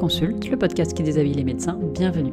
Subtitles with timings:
[0.00, 1.78] Consulte, le podcast qui déshabille les médecins.
[1.92, 2.32] Bienvenue.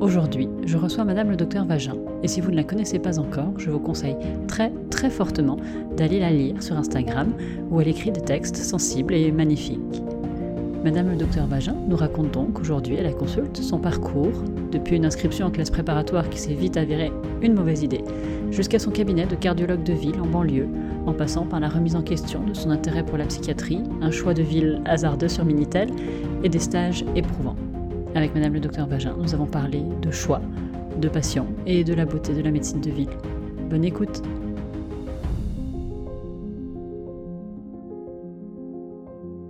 [0.00, 1.96] Aujourd'hui, je reçois Madame le docteur Vagin.
[2.22, 4.14] Et si vous ne la connaissez pas encore, je vous conseille
[4.46, 5.56] très très fortement
[5.96, 7.32] d'aller la lire sur Instagram
[7.68, 10.04] où elle écrit des textes sensibles et magnifiques.
[10.84, 15.04] Madame le docteur Vagin nous raconte donc aujourd'hui à la consulte son parcours, depuis une
[15.04, 17.10] inscription en classe préparatoire qui s'est vite avérée
[17.42, 18.04] une mauvaise idée,
[18.52, 20.68] jusqu'à son cabinet de cardiologue de ville en banlieue,
[21.06, 24.32] en passant par la remise en question de son intérêt pour la psychiatrie, un choix
[24.32, 25.90] de ville hasardeux sur Minitel
[26.42, 27.56] et des stages éprouvants.
[28.14, 30.40] Avec Madame le docteur Vagin, nous avons parlé de choix,
[30.98, 33.10] de passion et de la beauté de la médecine de ville.
[33.68, 34.22] Bonne écoute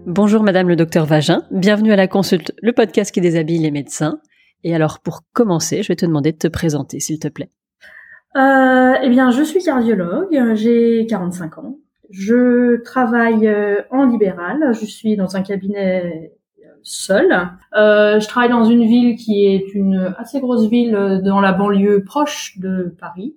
[0.07, 4.21] Bonjour Madame le docteur Vagin, bienvenue à la consulte, le podcast qui déshabille les médecins.
[4.65, 7.51] Et alors pour commencer, je vais te demander de te présenter s'il te plaît.
[8.37, 11.79] Euh, eh bien, je suis cardiologue, j'ai 45 ans.
[12.11, 16.33] Je travaille euh, en libéral, je suis dans un cabinet
[16.81, 17.51] euh, seul.
[17.77, 22.03] Euh, je travaille dans une ville qui est une assez grosse ville dans la banlieue
[22.05, 23.37] proche de Paris,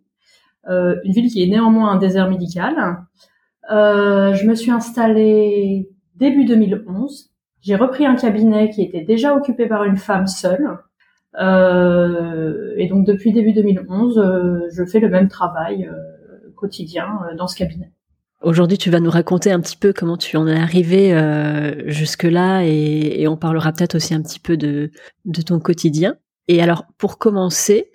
[0.69, 3.05] euh, une ville qui est néanmoins un désert médical.
[3.71, 7.31] Euh, je me suis installée début 2011.
[7.61, 10.77] J'ai repris un cabinet qui était déjà occupé par une femme seule.
[11.39, 17.35] Euh, et donc depuis début 2011, euh, je fais le même travail euh, quotidien euh,
[17.35, 17.91] dans ce cabinet.
[18.43, 22.63] Aujourd'hui, tu vas nous raconter un petit peu comment tu en es arrivé euh, jusque-là
[22.65, 24.91] et, et, on parlera peut-être aussi un petit peu de,
[25.23, 26.15] de ton quotidien.
[26.49, 27.89] Et alors, pour commencer,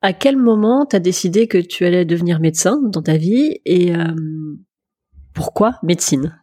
[0.00, 3.94] à quel moment tu as décidé que tu allais devenir médecin dans ta vie et
[3.94, 4.04] euh,
[5.34, 6.40] pourquoi médecine?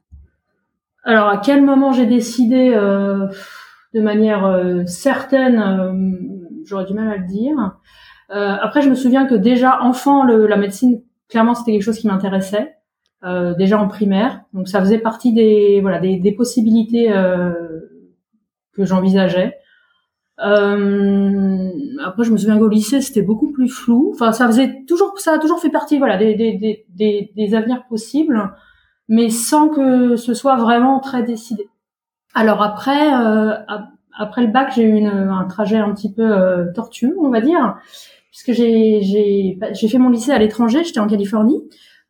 [1.04, 3.28] Alors, à quel moment j'ai décidé euh,
[3.94, 5.92] de manière euh, certaine euh,
[6.66, 7.78] J'aurais du mal à le dire.
[8.30, 11.98] Euh, après, je me souviens que déjà enfant, le, la médecine, clairement, c'était quelque chose
[11.98, 12.76] qui m'intéressait.
[13.24, 17.08] Euh, déjà en primaire, donc ça faisait partie des voilà des, des possibilités
[18.74, 19.58] que j'envisageais.
[20.38, 24.12] après, je me souviens qu'au lycée, c'était beaucoup plus flou.
[24.14, 27.84] Enfin, ça faisait toujours, ça a toujours fait partie, voilà, des, des, des, des avenirs
[27.88, 28.52] possibles
[29.12, 31.68] mais sans que ce soit vraiment très décidé.
[32.34, 33.54] Alors après, euh,
[34.18, 37.42] après le bac, j'ai eu une, un trajet un petit peu euh, tortueux, on va
[37.42, 37.78] dire,
[38.32, 40.86] puisque j'ai fait mon lycée à l'étranger.
[40.86, 41.62] J'étais en Californie,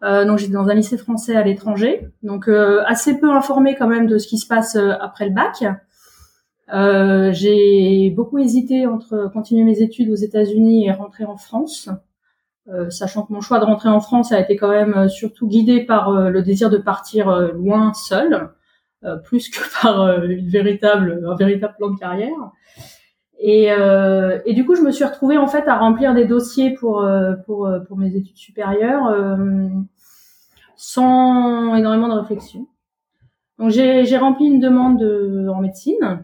[0.03, 3.87] euh, donc j'étais dans un lycée français à l'étranger, donc euh, assez peu informé quand
[3.87, 5.63] même de ce qui se passe euh, après le bac.
[6.73, 11.89] Euh, j'ai beaucoup hésité entre continuer mes études aux États-Unis et rentrer en France.
[12.67, 15.47] Euh, sachant que mon choix de rentrer en France a été quand même euh, surtout
[15.47, 18.49] guidé par le désir de partir loin seul,
[19.23, 22.51] plus que par une véritable, un véritable plan de carrière.
[23.43, 23.69] Et,
[24.45, 27.03] et, du coup, je me suis retrouvée en fait à remplir des dossiers pour
[27.45, 29.15] pour pour mes études supérieures
[30.75, 32.67] sans énormément de réflexion.
[33.57, 36.23] Donc j'ai rempli une demande de, en médecine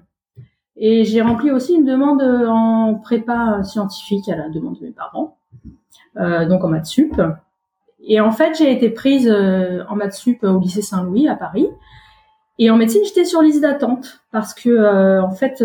[0.75, 5.37] et j'ai rempli aussi une demande en prépa scientifique à la demande de mes parents.
[6.19, 7.21] Euh, donc en maths sup.
[7.99, 11.67] Et en fait, j'ai été prise euh, en maths sup au lycée Saint-Louis à Paris.
[12.59, 15.63] Et en médecine, j'étais sur liste d'attente parce que euh, en fait,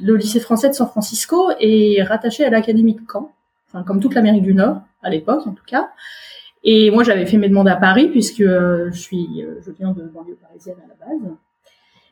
[0.00, 3.32] le lycée français de San Francisco est rattaché à l'académie de Caen,
[3.68, 5.90] enfin comme toute l'Amérique du Nord à l'époque en tout cas.
[6.64, 10.38] Et moi, j'avais fait mes demandes à Paris puisque je suis, je viens de banlieue
[10.40, 11.32] parisienne à la base.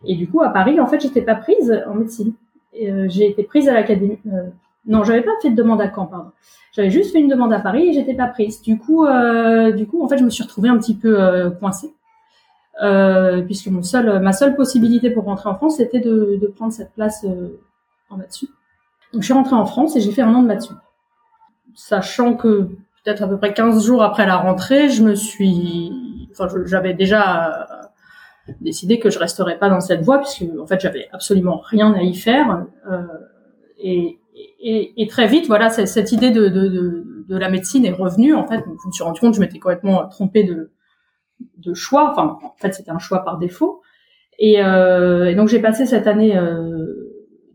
[0.05, 2.33] Et du coup, à Paris, en fait, j'étais pas prise en médecine.
[2.73, 4.19] j'ai été prise à l'académie.
[4.87, 6.31] non, j'avais pas fait de demande à Caen, pardon.
[6.73, 8.63] J'avais juste fait une demande à Paris et j'étais pas prise.
[8.63, 11.51] Du coup, euh, du coup, en fait, je me suis retrouvée un petit peu euh,
[11.51, 11.93] coincée,
[12.83, 16.93] euh, puisque mon seul, ma seule possibilité pour rentrer en France, c'était de, prendre cette
[16.93, 17.61] place euh,
[18.11, 18.45] en maths
[19.13, 20.71] Donc, je suis rentrée en France et j'ai fait un an de maths
[21.75, 22.69] Sachant que
[23.05, 27.81] peut-être à peu près 15 jours après la rentrée, je me suis, enfin, j'avais déjà
[28.61, 32.03] décidé que je resterais pas dans cette voie, puisque en fait, j'avais absolument rien à
[32.03, 32.67] y faire.
[32.91, 33.03] Euh,
[33.79, 34.19] et,
[34.63, 38.35] et, très vite, voilà, cette idée de, de, la médecine est revenue.
[38.35, 40.71] En fait, je me suis rendu compte que je m'étais complètement trompée de,
[41.59, 42.11] de choix.
[42.11, 43.83] Enfin, en fait, c'était un choix par défaut.
[44.39, 46.70] Et, euh, donc, j'ai passé cette année euh,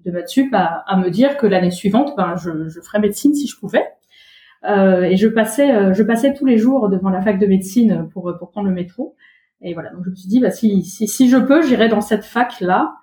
[0.06, 3.48] de sup à, à, me dire que l'année suivante, ben, je, je ferais médecine si
[3.48, 3.86] je pouvais.
[4.63, 8.10] Euh, et je passais, euh, je passais tous les jours devant la fac de médecine
[8.13, 9.16] pour, pour prendre le métro.
[9.62, 12.02] Et voilà, donc je me suis dit, bah, si, si, si je peux, j'irai dans
[12.02, 12.96] cette fac là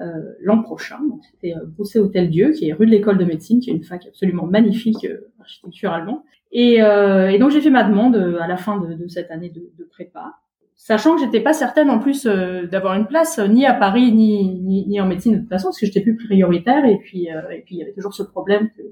[0.00, 0.98] euh, l'an prochain.
[1.08, 3.72] Donc c'était euh, Brousset Hôtel Dieu, qui est rue de l'école de médecine, qui est
[3.72, 6.24] une fac absolument magnifique euh, architecturalement.
[6.52, 9.50] Et, euh, et, donc j'ai fait ma demande à la fin de, de cette année
[9.50, 10.36] de, de, prépa,
[10.78, 14.86] sachant que j'étais pas certaine en plus d'avoir une place ni à Paris ni, ni,
[14.86, 16.86] ni, en médecine de toute façon, parce que j'étais plus prioritaire.
[16.86, 18.82] Et puis et puis il y avait toujours ce problème que,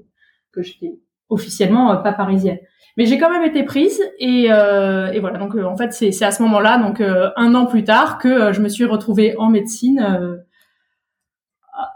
[0.51, 0.99] que j'étais
[1.29, 2.59] officiellement pas parisienne.
[2.97, 5.39] Mais j'ai quand même été prise et, euh, et voilà.
[5.39, 8.69] Donc en fait c'est à ce moment-là, donc un an plus tard, que je me
[8.69, 10.43] suis retrouvée en médecine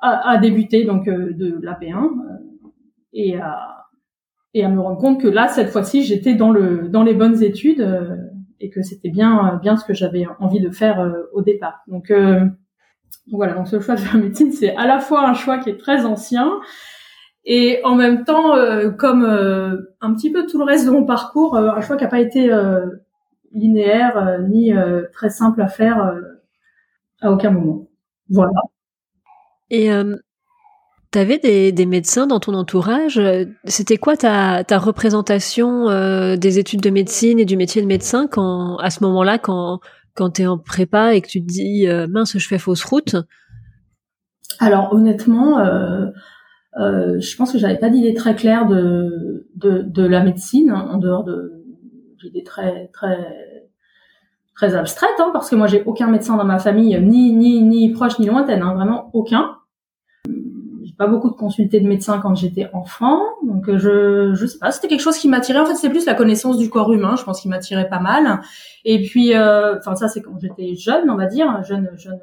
[0.01, 2.09] à, débuter donc de l'AP1
[3.13, 3.81] et à
[4.53, 7.41] et à me rendre compte que là cette fois-ci j'étais dans le dans les bonnes
[7.41, 7.81] études
[8.61, 11.81] et que c'était bien bien ce que j'avais envie de faire au départ.
[11.87, 12.11] Donc
[13.31, 15.77] voilà, donc ce choix de faire médecine, c'est à la fois un choix qui est
[15.77, 16.49] très ancien
[17.45, 21.05] et en même temps, euh, comme euh, un petit peu tout le reste de mon
[21.05, 22.51] parcours, euh, un choix qui n'a pas été
[23.51, 24.73] linéaire ni
[25.11, 26.15] très simple à faire
[27.21, 27.87] à aucun moment.
[28.29, 28.53] Voilà.
[29.69, 29.89] Et
[31.11, 33.21] tu avais des, des, médecins dans ton entourage.
[33.65, 35.85] C'était quoi ta, ta représentation
[36.37, 39.79] des études de médecine et du métier de médecin quand, à ce moment-là, quand
[40.13, 42.83] quand tu es en prépa et que tu te dis euh, mince, je fais fausse
[42.83, 43.15] route?
[44.59, 46.07] Alors honnêtement, euh,
[46.79, 50.97] euh, je pense que j'avais pas d'idée très claire de, de, de la médecine en
[50.97, 51.63] dehors de
[52.21, 53.17] d'idées très très
[54.53, 57.89] très abstraites hein, parce que moi j'ai aucun médecin dans ma famille ni ni ni
[57.89, 59.55] proche ni lointaine hein, vraiment aucun
[61.01, 64.69] pas beaucoup de consulter de médecins quand j'étais enfant, donc euh, je je sais pas,
[64.69, 65.59] c'était quelque chose qui m'attirait.
[65.59, 68.41] En fait, c'est plus la connaissance du corps humain, je pense, qui m'attirait pas mal.
[68.85, 72.19] Et puis, euh, enfin ça, c'est quand j'étais jeune, on va dire, jeune jeune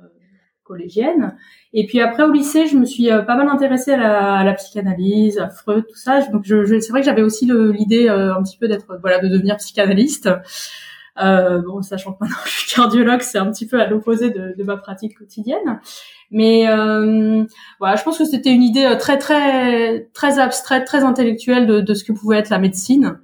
[0.62, 1.34] collégienne.
[1.72, 4.44] Et puis après au lycée, je me suis euh, pas mal intéressée à la, à
[4.44, 6.20] la psychanalyse, à Freud, tout ça.
[6.30, 9.26] Donc je, je c'est vrai que j'avais aussi l'idée un petit peu d'être voilà de
[9.26, 10.30] devenir psychanalyste.
[11.20, 14.62] Euh, bon, sachant que maintenant je suis cardiologue, c'est un petit peu à l'opposé de,
[14.62, 15.80] ma pratique quotidienne.
[16.30, 17.44] Mais euh,
[17.78, 21.80] voilà, je pense que c'était une idée euh, très très très abstraite, très intellectuelle de,
[21.80, 23.18] de, ce que pouvait être la médecine.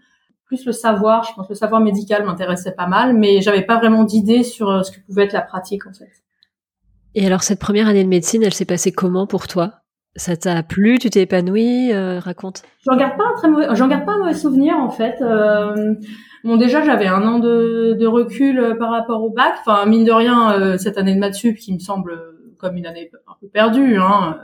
[0.46, 3.78] Plus le savoir, je pense que le savoir médical m'intéressait pas mal, mais j'avais pas
[3.78, 6.10] vraiment d'idée sur euh, ce que pouvait être la pratique en fait.
[7.14, 9.83] Et alors cette première année de médecine, elle s'est passée comment pour toi?
[10.16, 10.98] Ça t'a plu?
[10.98, 11.92] Tu t'es épanouie?
[11.92, 12.62] Euh, Raconte.
[12.84, 15.20] J'en garde pas un très mauvais, j'en garde pas un mauvais souvenir en fait.
[15.20, 15.94] Euh,
[16.44, 19.54] bon, déjà j'avais un an de, de, recul euh, par rapport au bac.
[19.60, 22.18] Enfin, mine de rien, euh, cette année de maths sup qui me semble
[22.58, 24.38] comme une année un peu perdue, hein,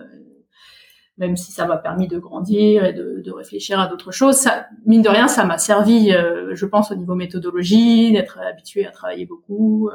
[1.19, 4.37] même si ça m'a permis de grandir et de, de réfléchir à d'autres choses.
[4.37, 8.91] Ça, mine de rien, ça m'a servi, je pense, au niveau méthodologie, d'être habitué à
[8.91, 9.89] travailler beaucoup.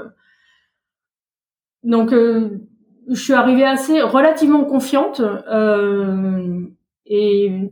[1.83, 2.12] Donc
[3.09, 6.65] je suis arrivée assez relativement confiante euh,
[7.05, 7.71] et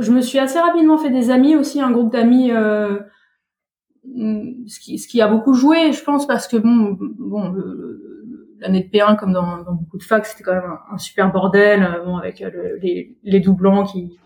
[0.00, 2.98] je me suis assez rapidement fait des amis aussi, un groupe d'amis, euh,
[4.04, 7.54] ce, qui, ce qui a beaucoup joué, je pense, parce que bon, bon,
[8.60, 11.82] l'année de P1 comme dans, dans, beaucoup de facs, c'était quand même un, super bordel,
[11.82, 14.18] euh, bon, avec le, les, les doublants qui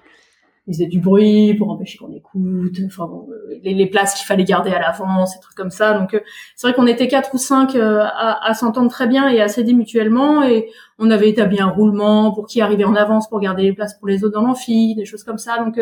[0.66, 4.26] ils faisaient du bruit pour empêcher qu'on écoute, enfin bon, euh, les, les, places qu'il
[4.26, 5.96] fallait garder à l'avance, des trucs comme ça.
[5.96, 6.20] Donc euh,
[6.56, 9.48] c'est vrai qu'on était quatre ou cinq euh, à, à s'entendre très bien et à
[9.48, 10.68] s'aider mutuellement et
[10.98, 14.08] on avait établi un roulement pour qui arrivait en avance pour garder les places pour
[14.08, 15.58] les autres dans l'amphi, des choses comme ça.
[15.58, 15.78] Donc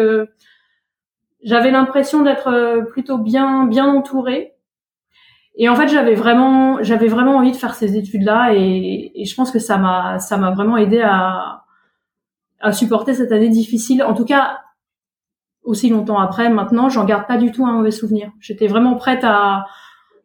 [1.43, 4.53] j'avais l'impression d'être plutôt bien bien entourée.
[5.57, 9.35] Et en fait, j'avais vraiment j'avais vraiment envie de faire ces études-là et, et je
[9.37, 11.65] pense que ça m'a ça m'a vraiment aidé à
[12.61, 14.03] à supporter cette année difficile.
[14.03, 14.59] En tout cas,
[15.65, 18.31] aussi longtemps après, maintenant, j'en garde pas du tout un mauvais souvenir.
[18.41, 19.67] J'étais vraiment prête à,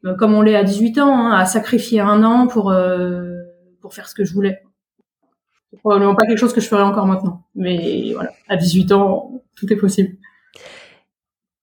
[0.06, 3.33] euh, comme on l'est à 18 ans, hein, à sacrifier un an pour euh,
[3.81, 4.61] pour faire ce que je voulais.
[5.71, 9.42] C'est probablement pas quelque chose que je ferais encore maintenant, mais voilà, à 18 ans,
[9.56, 10.18] tout est possible.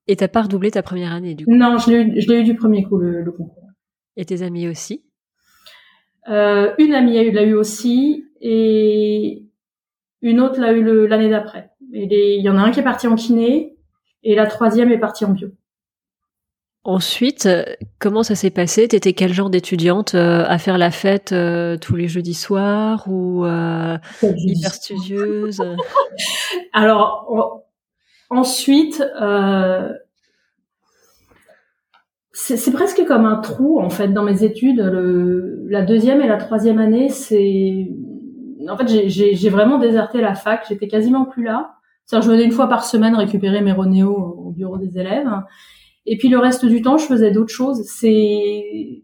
[0.09, 1.53] Et t'as pas redoublé ta première année du coup?
[1.53, 3.65] Non, je l'ai eu, du premier coup le, le concours.
[4.17, 5.05] Et tes amis aussi?
[6.29, 9.45] Euh, Une amie l'a eu aussi, et
[10.23, 11.71] une autre l'a eu l'année d'après.
[11.93, 13.76] Il y en a un qui est parti en kiné
[14.23, 15.49] et la troisième est partie en bio.
[16.87, 17.49] Ensuite,
[17.99, 18.87] comment ça s'est passé?
[18.87, 23.45] T'étais quel genre d'étudiante euh, à faire la fête euh, tous les jeudis soirs ou
[23.45, 25.61] euh, hyper studieuse?
[26.73, 27.65] Alors
[28.31, 29.03] ensuite,
[32.33, 34.79] c'est presque comme un trou en fait dans mes études.
[34.79, 37.89] la deuxième et la troisième année, c'est
[38.69, 40.65] en fait j'ai vraiment déserté la fac.
[40.69, 41.76] J'étais quasiment plus là.
[42.07, 45.29] C'est-à-dire, je venais une fois par semaine récupérer mes Ronéo au bureau des élèves.
[46.07, 47.83] Et puis le reste du temps, je faisais d'autres choses.
[47.85, 49.03] C'est,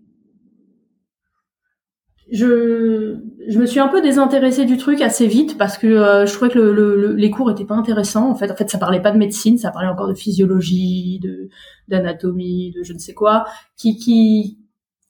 [2.31, 3.17] je,
[3.49, 6.51] je me suis un peu désintéressée du truc assez vite parce que euh, je trouvais
[6.51, 8.31] que le, les cours étaient pas intéressants.
[8.31, 11.49] En fait, en fait, ça parlait pas de médecine, ça parlait encore de physiologie, de
[11.89, 13.45] d'anatomie, de je ne sais quoi,
[13.77, 14.59] qui qui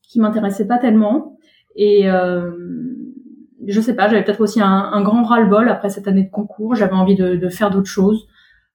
[0.02, 1.38] qui m'intéressait pas tellement.
[1.76, 2.50] Et euh,
[3.66, 6.74] je sais pas, j'avais peut-être aussi un, grand ras-le-bol après cette année de concours.
[6.74, 8.26] J'avais envie de, de, faire d'autres choses.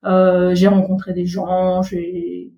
[0.05, 2.51] Euh, j'ai rencontré des gens, j'ai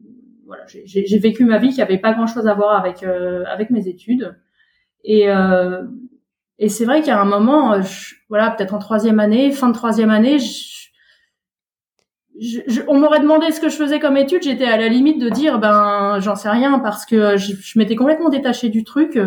[0.45, 3.88] voilà, j'ai vécu ma vie qui avait pas grand-chose à voir avec euh, avec mes
[3.88, 4.36] études.
[5.03, 5.83] Et euh,
[6.57, 7.79] et c'est vrai qu'à un moment,
[8.27, 13.62] voilà, peut-être en troisième année, fin de troisième année, je, je, on m'aurait demandé ce
[13.62, 16.79] que je faisais comme étude, j'étais à la limite de dire ben j'en sais rien
[16.79, 19.17] parce que je, je m'étais complètement détachée du truc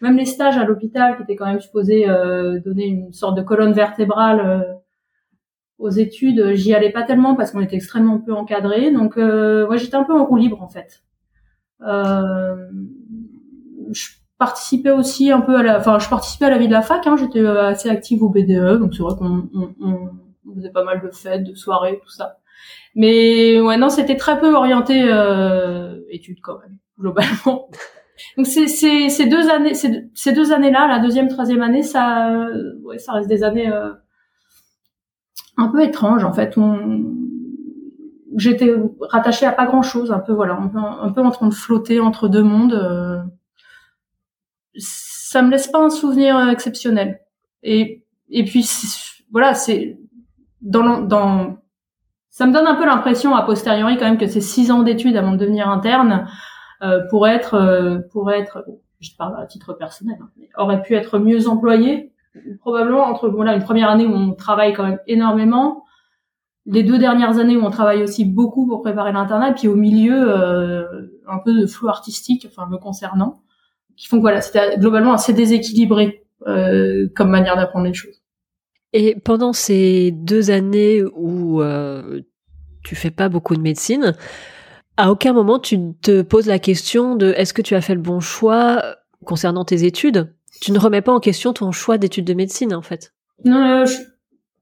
[0.00, 2.06] même les stages à l'hôpital qui étaient quand même supposés
[2.64, 4.78] donner une sorte de colonne vertébrale
[5.78, 8.90] aux études, j'y allais pas tellement parce qu'on était extrêmement peu encadré.
[8.90, 11.02] Donc, moi, j'étais un peu en roue libre en fait.
[11.80, 12.66] je
[14.40, 17.06] participais aussi un peu à la, enfin, je participais à la vie de la fac.
[17.06, 21.10] Hein, J'étais assez active au BDE, donc c'est vrai qu'on on, faisait pas mal de
[21.10, 22.38] fêtes, de soirées, tout ça.
[22.94, 27.68] Mais ouais, non, c'était très peu orienté euh, études quand même, globalement.
[28.36, 32.30] Donc c'est c'est ces deux années, ces, ces deux années-là, la deuxième, troisième année, ça,
[32.30, 33.92] euh, ouais, ça reste des années euh,
[35.56, 36.56] un peu étranges en fait.
[36.56, 37.04] On,
[38.36, 42.28] j'étais rattachée à pas grand-chose, un peu voilà, un peu, en train de flotter entre
[42.28, 42.74] deux mondes.
[42.74, 43.20] Euh,
[44.76, 47.20] ça me laisse pas un souvenir exceptionnel.
[47.62, 48.68] Et et puis
[49.32, 49.98] voilà, c'est
[50.60, 51.56] dans, dans
[52.30, 55.16] ça me donne un peu l'impression a posteriori quand même que ces six ans d'études
[55.16, 56.30] avant de devenir interne euh,
[57.10, 58.64] pour être euh, pour être
[59.00, 62.12] je parle à titre personnel hein, aurait pu être mieux employé.
[62.60, 65.84] Probablement entre voilà une première année où on travaille quand même énormément
[66.66, 70.14] les deux dernières années où on travaille aussi beaucoup pour préparer l'internat puis au milieu
[70.14, 70.84] euh,
[71.26, 73.42] un peu de flou artistique enfin me concernant
[73.96, 78.22] qui font que voilà c'était globalement assez déséquilibré euh, comme manière d'apprendre les choses.
[78.92, 82.22] Et pendant ces deux années où euh,
[82.82, 84.14] tu fais pas beaucoup de médecine,
[85.00, 88.02] à aucun moment tu te poses la question de est-ce que tu as fait le
[88.02, 88.82] bon choix
[89.24, 90.34] concernant tes études?
[90.60, 93.14] Tu ne remets pas en question ton choix d'études de médecine en fait
[93.46, 93.96] Non, euh, je,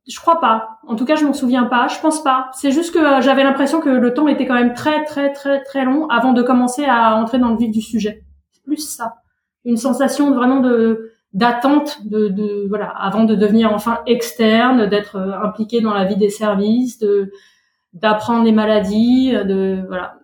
[0.09, 0.79] je crois pas.
[0.87, 1.89] En tout cas, je m'en souviens pas.
[1.89, 2.51] Je pense pas.
[2.53, 5.63] C'est juste que euh, j'avais l'impression que le temps était quand même très très très
[5.65, 8.23] très long avant de commencer à entrer dans le vif du sujet.
[8.53, 9.15] C'est plus ça.
[9.65, 15.43] Une sensation vraiment de d'attente de, de, voilà avant de devenir enfin externe d'être euh,
[15.43, 17.33] impliqué dans la vie des services de
[17.93, 20.18] d'apprendre les maladies de voilà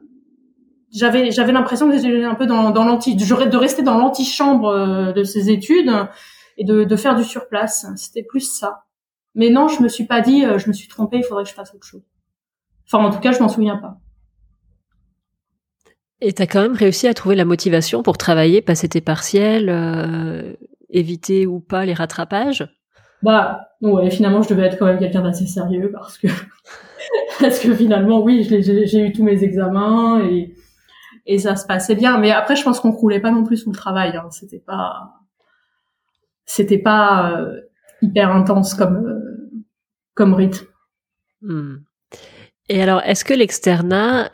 [0.95, 5.13] j'avais j'avais l'impression que j'étais un peu dans dans l'anti de rester dans l'antichambre euh,
[5.13, 5.93] de ces études
[6.57, 7.87] et de de faire du surplace.
[7.97, 8.85] C'était plus ça.
[9.35, 11.51] Mais non je me suis pas dit euh, je me suis trompée il faudrait que
[11.51, 12.03] je fasse autre chose.
[12.87, 13.99] Enfin en tout cas je m'en souviens pas.
[16.21, 19.69] Et tu as quand même réussi à trouver la motivation pour travailler, passer tes partiels,
[20.89, 22.67] éviter ou pas les rattrapages?
[23.23, 26.29] Bah ouais, finalement je devais être quand même quelqu'un d'assez sérieux parce que
[27.41, 30.55] parce que finalement oui, j'ai eu tous mes examens et
[31.26, 32.19] et ça se passait bien.
[32.19, 34.16] Mais après je pense qu'on croulait pas non plus sous le travail.
[34.16, 34.28] Hein.
[34.31, 35.14] C'était pas
[36.45, 37.61] c'était pas euh,
[38.02, 39.62] hyper intense comme euh,
[40.14, 40.66] comme rythme.
[41.43, 41.76] Hmm.
[42.71, 44.31] Et alors, est-ce que l'externat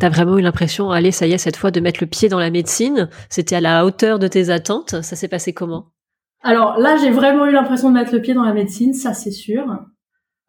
[0.00, 2.38] T'as vraiment eu l'impression, allez, ça y est, cette fois, de mettre le pied dans
[2.38, 3.08] la médecine?
[3.28, 5.02] C'était à la hauteur de tes attentes?
[5.02, 5.86] Ça s'est passé comment?
[6.42, 9.32] Alors là, j'ai vraiment eu l'impression de mettre le pied dans la médecine, ça c'est
[9.32, 9.64] sûr.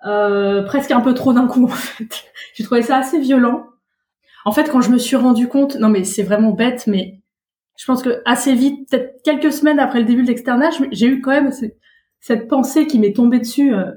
[0.06, 2.26] Euh, presque un peu trop d'un coup, en fait.
[2.54, 3.66] j'ai trouvé ça assez violent.
[4.50, 7.22] En fait, quand je me suis rendu compte, non mais c'est vraiment bête, mais
[7.78, 11.22] je pense que assez vite, peut-être quelques semaines après le début de l'externat, j'ai eu
[11.22, 11.52] quand même
[12.20, 13.92] cette pensée qui m'est tombée dessus, euh,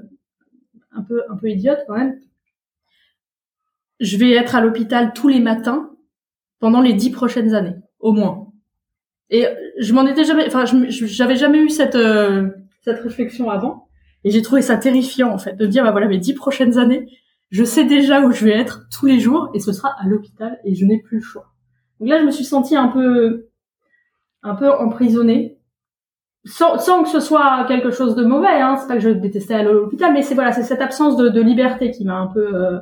[0.90, 2.20] un peu un peu idiote quand même,
[3.98, 5.88] je vais être à l'hôpital tous les matins
[6.58, 8.48] pendant les dix prochaines années, au moins.
[9.30, 9.46] Et
[9.78, 12.50] je m'en étais jamais, enfin, j'avais jamais eu cette euh,
[12.82, 13.88] cette réflexion avant,
[14.22, 17.06] et j'ai trouvé ça terrifiant en fait de dire bah voilà mes dix prochaines années,
[17.52, 20.58] je sais déjà où je vais être tous les jours, et ce sera à l'hôpital,
[20.64, 21.52] et je n'ai plus le choix.
[22.00, 23.46] Donc là, je me suis sentie un peu
[24.42, 25.58] un peu emprisonnée,
[26.44, 28.48] sans, que ce soit quelque chose de mauvais.
[28.48, 31.40] Hein, c'est pas que je détestais à l'hôpital, mais c'est voilà, c'est cette absence de,
[31.40, 32.78] liberté qui m'a un peu euh,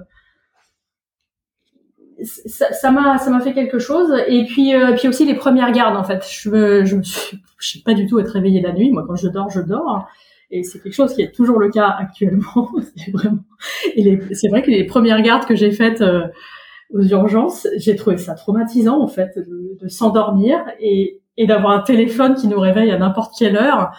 [2.25, 5.97] ça m'a ça m'a fait quelque chose et puis euh, puis aussi les premières gardes
[5.97, 7.39] en fait je me je me sais
[7.83, 10.07] pas du tout être réveillée la nuit moi quand je dors je dors
[10.51, 12.69] et c'est quelque chose qui est toujours le cas actuellement.
[12.97, 13.41] C'est vraiment
[13.95, 16.27] et c'est vrai que les premières gardes que j'ai faites euh,
[16.91, 21.83] aux urgences j'ai trouvé ça traumatisant en fait de, de s'endormir et et d'avoir un
[21.83, 23.91] téléphone qui nous réveille à n'importe quelle heure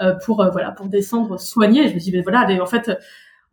[0.00, 1.88] euh, pour voilà pour descendre soigner.
[1.88, 2.90] Je me dis mais voilà en fait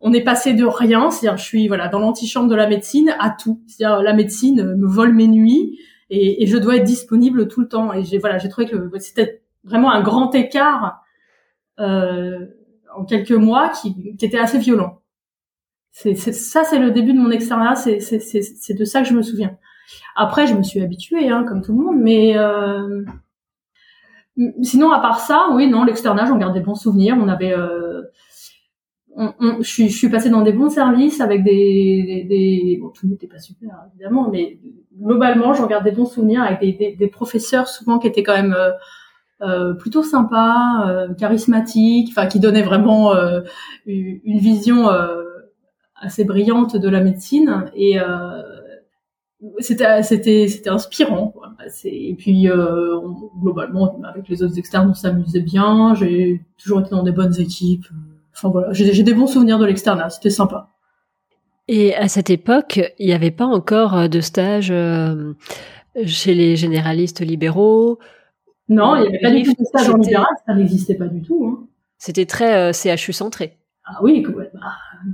[0.00, 3.30] on est passé de rien, c'est-à-dire je suis voilà dans l'antichambre de la médecine à
[3.30, 5.78] tout, c'est-à-dire la médecine me vole mes nuits
[6.10, 7.92] et, je dois être disponible tout le temps.
[7.92, 10.90] Et j'ai voilà j'ai trouvé que c'était vraiment un grand écart euh,
[11.78, 15.00] en quelques mois qui, était assez violent.
[15.90, 19.22] C'est ça c'est le début de mon externat, c'est c'est de ça que je me
[19.22, 19.56] souviens.
[20.16, 23.04] Après je me suis habituée hein, comme tout le monde, mais euh,
[24.62, 27.16] sinon à part ça, oui non l'externat j'en garde des bons souvenirs.
[27.20, 28.02] On avait euh,
[29.60, 33.28] je, suis, je suis passée dans des bons services avec des, des, bon tout n'était
[33.28, 34.58] pas super évidemment mais
[35.00, 38.54] globalement j'en garde des bons souvenirs avec des, des, professeurs souvent qui étaient quand même
[38.54, 38.72] euh, euh
[39.78, 43.40] plutôt sympas euh, charismatiques enfin qui donnaient vraiment euh,
[43.86, 44.88] une vision
[45.96, 47.64] assez brillante de la médecine.
[47.74, 47.98] Et
[49.58, 51.34] c'était c'était c'était inspirant
[51.84, 52.98] et puis euh,
[53.40, 55.94] globalement avec les autres externes on s'amusait bien.
[55.94, 57.86] J'ai toujours été dans des bonnes équipes.
[58.34, 58.72] Enfin voilà.
[58.72, 60.10] J'ai des bons souvenirs de l'externat.
[60.10, 60.70] C'était sympa.
[61.68, 65.34] Et à cette époque il n'y avait pas encore euh, de stage euh,
[66.06, 67.98] chez les généralistes libéraux
[68.68, 71.22] non il n'y avait pas du tout de stage en libéral ça n'existait pas du
[71.22, 71.66] tout hein.
[71.98, 74.44] c'était très CHU centré ah oui, bah,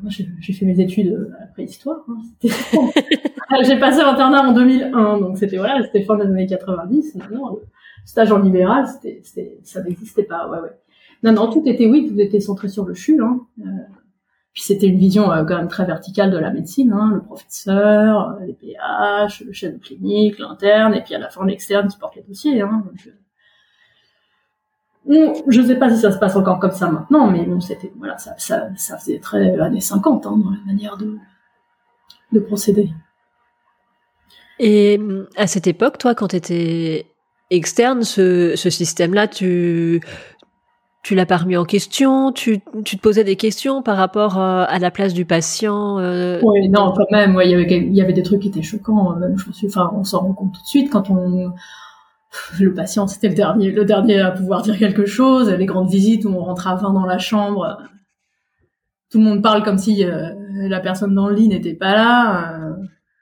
[0.01, 2.05] moi j'ai fait mes études à la préhistoire.
[2.09, 2.19] Hein.
[3.65, 7.17] j'ai passé l'internat en 2001, donc c'était voilà, c'était fin des années 90.
[7.33, 7.63] Non, le
[8.05, 10.49] stage en libéral, c'était, ça n'existait pas.
[10.49, 10.79] Ouais, ouais.
[11.25, 13.21] Non, non, tout était oui, tout était centré sur le CHU.
[13.21, 13.41] Hein.
[13.61, 13.65] Euh,
[14.53, 18.39] puis c'était une vision euh, quand même très verticale de la médecine, hein, le professeur,
[18.47, 22.15] les PH, le chef de clinique, l'interne, et puis à la fin l'externe qui porte
[22.15, 22.61] les dossiers.
[22.61, 22.85] Hein,
[25.11, 27.93] je ne sais pas si ça se passe encore comme ça maintenant, mais bon, c'était
[27.99, 31.17] voilà, ça, ça, ça faisait très années 50 hein, dans la manière de,
[32.33, 32.91] de procéder.
[34.59, 35.01] Et
[35.37, 37.07] à cette époque, toi, quand tu étais
[37.51, 40.01] externe, ce, ce système-là, tu,
[41.03, 42.31] tu l'as pas remis en question?
[42.31, 46.41] Tu, tu te posais des questions par rapport euh, à la place du patient euh,
[46.43, 47.35] Oui, non, quand même.
[47.35, 49.17] Ouais, il y avait il y avait des trucs qui étaient choquants.
[49.17, 51.53] Même, je me suis, enfin, on s'en rend compte tout de suite quand on
[52.61, 55.51] le patient, c'était le dernier, le dernier à pouvoir dire quelque chose.
[55.51, 57.79] Les grandes visites où on rentre à 20 dans la chambre,
[59.11, 60.31] tout le monde parle comme si euh,
[60.69, 62.61] la personne dans le lit n'était pas là.
[62.61, 62.75] Euh,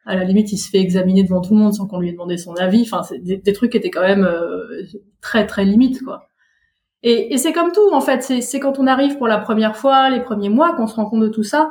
[0.05, 2.13] à la limite, il se fait examiner devant tout le monde sans qu'on lui ait
[2.13, 2.83] demandé son avis.
[2.83, 4.83] Enfin, c'est des, trucs qui étaient quand même euh,
[5.21, 6.29] très très limites, quoi.
[7.03, 8.23] Et, et c'est comme tout, en fait.
[8.23, 11.21] C'est quand on arrive pour la première fois, les premiers mois, qu'on se rend compte
[11.21, 11.71] de tout ça.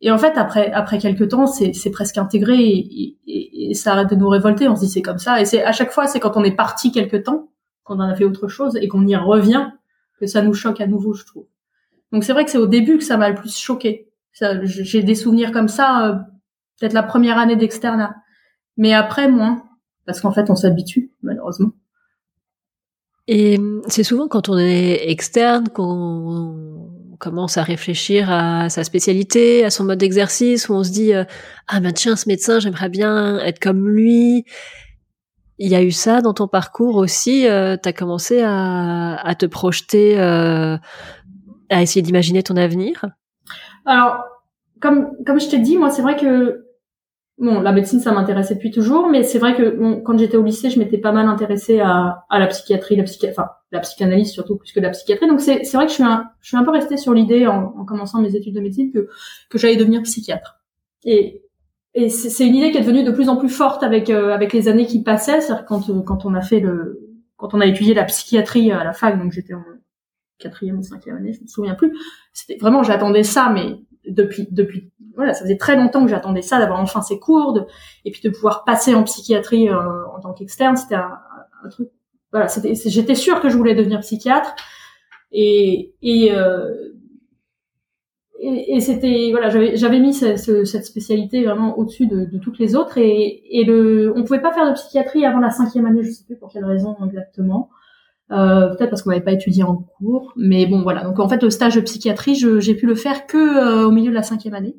[0.00, 4.08] Et en fait, après, après quelques temps, c'est, presque intégré et, et, et, ça arrête
[4.08, 4.68] de nous révolter.
[4.68, 5.40] On se dit c'est comme ça.
[5.40, 7.50] Et c'est à chaque fois, c'est quand on est parti quelque temps,
[7.84, 9.68] qu'on en a fait autre chose et qu'on y revient,
[10.18, 11.46] que ça nous choque à nouveau, je trouve.
[12.12, 14.08] Donc c'est vrai que c'est au début que ça m'a le plus choqué.
[14.62, 16.14] j'ai des souvenirs comme ça, euh,
[16.78, 18.14] peut-être la première année d'externat.
[18.76, 19.64] Mais après, moins.
[20.06, 21.72] Parce qu'en fait, on s'habitue, malheureusement.
[23.28, 26.69] Et c'est souvent quand on est externe qu'on
[27.20, 31.24] commence à réfléchir à sa spécialité, à son mode d'exercice, où on se dit euh,
[31.68, 34.44] ah ben tiens ce médecin j'aimerais bien être comme lui.
[35.58, 37.46] Il y a eu ça dans ton parcours aussi.
[37.46, 40.78] Euh, tu as commencé à, à, te projeter, euh,
[41.68, 43.04] à essayer d'imaginer ton avenir?
[43.84, 44.24] Alors
[44.80, 46.64] comme comme je t'ai dit, moi c'est vrai que
[47.40, 50.70] bon, la médecine, ça m'intéressait depuis toujours, mais c'est vrai que quand j'étais au lycée,
[50.70, 54.56] je m'étais pas mal intéressée à, à la psychiatrie, la psychi enfin la psychanalyse surtout
[54.56, 55.26] plus que la psychiatrie.
[55.26, 57.46] Donc c'est c'est vrai que je suis un je suis un peu restée sur l'idée
[57.46, 59.08] en, en, commençant mes études de médecine que
[59.48, 60.60] que j'allais devenir psychiatre.
[61.04, 61.42] Et
[61.94, 64.52] et c'est une idée qui est devenue de plus en plus forte avec euh, avec
[64.52, 65.40] les années qui passaient.
[65.40, 67.00] C'est-à-dire quand euh, quand on a fait le
[67.36, 69.64] quand on a étudié la psychiatrie à la fac, donc j'étais en
[70.38, 71.96] quatrième ou cinquième année, je me souviens plus.
[72.32, 76.58] C'était vraiment j'attendais ça, mais depuis depuis voilà, ça faisait très longtemps que j'attendais ça,
[76.58, 77.66] d'avoir enfin ces cours,
[78.04, 81.18] et puis de pouvoir passer en psychiatrie euh, en tant qu'externe, c'était un,
[81.64, 81.88] un, truc.
[82.32, 84.54] Voilà, c'était, j'étais sûre que je voulais devenir psychiatre,
[85.32, 86.94] et et, euh,
[88.40, 92.96] et, c'était voilà, j'avais j'avais mis cette spécialité vraiment au-dessus de, de, toutes les autres,
[92.96, 96.24] et, et le, on pouvait pas faire de psychiatrie avant la cinquième année, je sais
[96.24, 97.68] plus pour quelle raison exactement.
[98.32, 101.02] Euh, peut-être parce qu'on n'avait pas étudié en cours, mais bon voilà.
[101.02, 104.10] Donc en fait le stage de psychiatrie, j'ai pu le faire que euh, au milieu
[104.10, 104.76] de la cinquième année.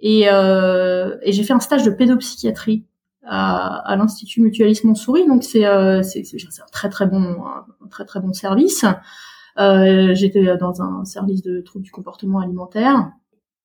[0.00, 2.84] Et, euh, et j'ai fait un stage de pédopsychiatrie
[3.24, 5.26] à, à l'Institut Mutualisme Montsouris.
[5.26, 7.44] Donc c'est euh, c'est un très très bon
[7.82, 8.84] un très très bon service.
[9.58, 13.10] Euh, J'étais dans un service de troubles du comportement alimentaire.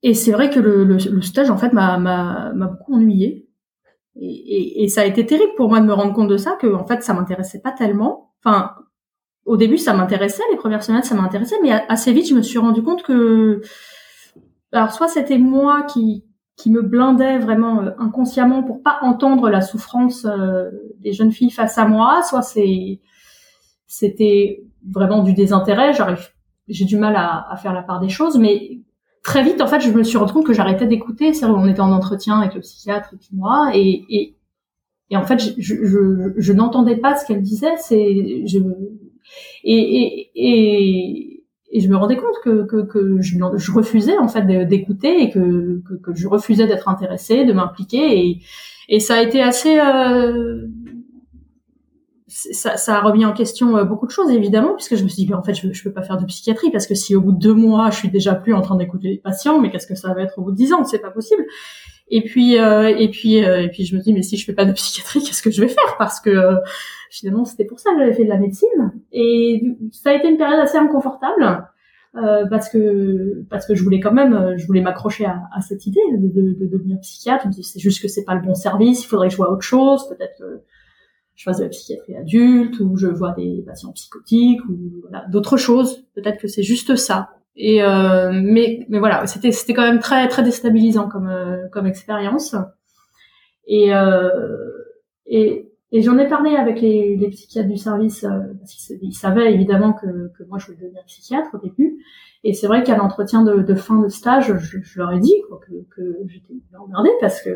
[0.04, 3.50] Et c'est vrai que le, le, le, stage en fait m'a m'a beaucoup ennuyé.
[4.20, 6.58] Et, et, et, ça a été terrible pour moi de me rendre compte de ça,
[6.60, 8.34] que en fait ça m'intéressait pas tellement.
[8.44, 8.72] Enfin,
[9.48, 12.60] au début ça m'intéressait, les premières semaines ça m'intéressait, mais assez vite je me suis
[12.60, 13.62] rendu compte que
[14.72, 16.24] alors soit c'était moi qui
[16.58, 21.52] qui me blindait vraiment euh, inconsciemment pour pas entendre la souffrance euh, des jeunes filles
[21.52, 23.00] face à moi, soit c'est
[23.86, 25.94] c'était vraiment du désintérêt.
[25.94, 26.30] J'arrive,
[26.68, 28.80] j'ai du mal à, faire la part des choses, mais
[29.24, 31.34] très vite en fait, je me suis rendu compte que j'arrêtais d'écouter.
[31.34, 34.38] C'est on était en entretien avec le psychiatre et puis moi, et, et,
[35.12, 37.78] et en fait, je, je, je, n'entendais pas ce qu'elle disait.
[37.78, 38.60] C'est je
[39.64, 41.34] et,
[41.74, 45.82] je me rendais compte que, je, refusais en fait d'écouter et que,
[46.14, 48.42] je refusais d'être intéressée, de m'impliquer.
[48.90, 50.68] Et, ça a été assez euh,
[52.28, 55.34] ça, a remis en question euh, beaucoup de choses évidemment puisque je me suis dit
[55.34, 57.40] en fait je, je peux pas faire de psychiatrie parce que si au bout de
[57.40, 60.14] deux mois je suis déjà plus en train d'écouter les patients mais qu'est-ce que ça
[60.14, 60.84] va être au bout de dix ans?
[60.84, 61.44] C'est pas possible
[62.10, 64.54] et puis euh, et puis euh, et puis je me dis mais si je fais
[64.54, 65.96] pas de psychiatrie qu'est-ce que je vais faire?
[65.98, 66.58] Parce que euh,
[67.12, 70.38] finalement c'était pour ça que j'avais fait de la médecine et ça a été une
[70.38, 71.66] période assez inconfortable
[72.16, 75.86] euh, parce que parce que je voulais quand même, je voulais m'accrocher à, à, cette
[75.86, 77.48] idée de, de, de devenir psychiatre.
[77.62, 79.04] C'est juste que c'est pas le bon service.
[79.04, 80.08] Il faudrait que je vois autre chose.
[80.10, 80.64] Peut-être que
[81.36, 85.58] je fasse de la psychiatrie adulte ou je vois des patients psychotiques ou voilà, d'autres
[85.58, 86.06] choses.
[86.16, 87.37] Peut-être que c'est juste ça.
[87.58, 91.88] Et euh, mais mais voilà, c'était c'était quand même très très déstabilisant comme euh, comme
[91.88, 92.56] expérience.
[93.66, 94.30] Et euh,
[95.26, 99.54] et et j'en ai parlé avec les, les psychiatres du service, euh, parce qu'ils savaient
[99.54, 101.98] évidemment que, que moi je voulais devenir psychiatre au début.
[102.44, 105.60] Et c'est vrai qu'à l'entretien de, de, fin de stage, je, leur ai dit quoi,
[105.66, 107.50] que, que j'étais emmerdée parce que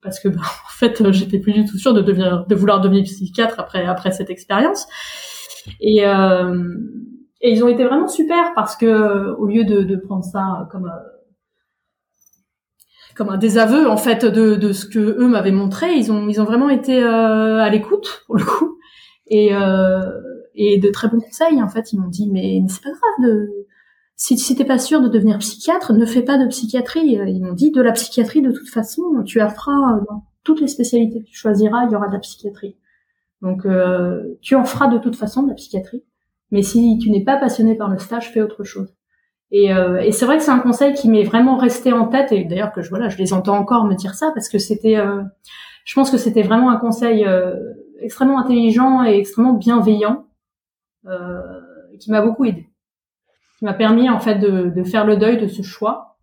[0.00, 3.02] parce que bah, en fait j'étais plus du tout sûre de devenir de vouloir devenir
[3.04, 4.86] psychiatre après après cette expérience.
[5.80, 6.64] Et euh,
[7.40, 10.86] et ils ont été vraiment super parce que au lieu de, de prendre ça comme
[10.86, 11.18] euh,
[13.14, 16.40] comme un désaveu en fait de, de ce que eux m'avaient montré, ils ont ils
[16.40, 18.78] ont vraiment été euh, à l'écoute pour le coup
[19.26, 20.00] et euh,
[20.54, 21.92] et de très bons conseils en fait.
[21.92, 23.48] Ils m'ont dit mais, c'est pas grave de
[24.16, 27.18] si, si t'es pas sûr de devenir psychiatre, ne fais pas de psychiatrie.
[27.26, 30.66] Ils m'ont dit de la psychiatrie de toute façon, tu la feras dans toutes les
[30.66, 32.76] spécialités que tu choisiras, il y aura de la psychiatrie.
[33.42, 36.04] Donc euh, tu en feras de toute façon de la psychiatrie.
[36.50, 38.94] Mais si tu n'es pas passionné par le stage, fais autre chose.
[39.50, 42.32] Et, euh, et c'est vrai que c'est un conseil qui m'est vraiment resté en tête
[42.32, 44.96] et d'ailleurs que je voilà, je les entends encore me dire ça parce que c'était,
[44.96, 45.22] euh,
[45.84, 47.54] je pense que c'était vraiment un conseil euh,
[48.00, 50.26] extrêmement intelligent et extrêmement bienveillant
[51.06, 51.40] euh,
[51.98, 52.68] qui m'a beaucoup aidé,
[53.58, 56.18] qui m'a permis en fait de, de, faire le deuil de ce choix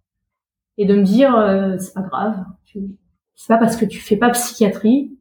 [0.78, 4.30] et de me dire euh, c'est pas grave, c'est pas parce que tu fais pas
[4.30, 5.18] psychiatrie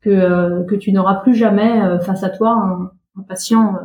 [0.00, 3.76] que que tu n'auras plus jamais face à toi un, un patient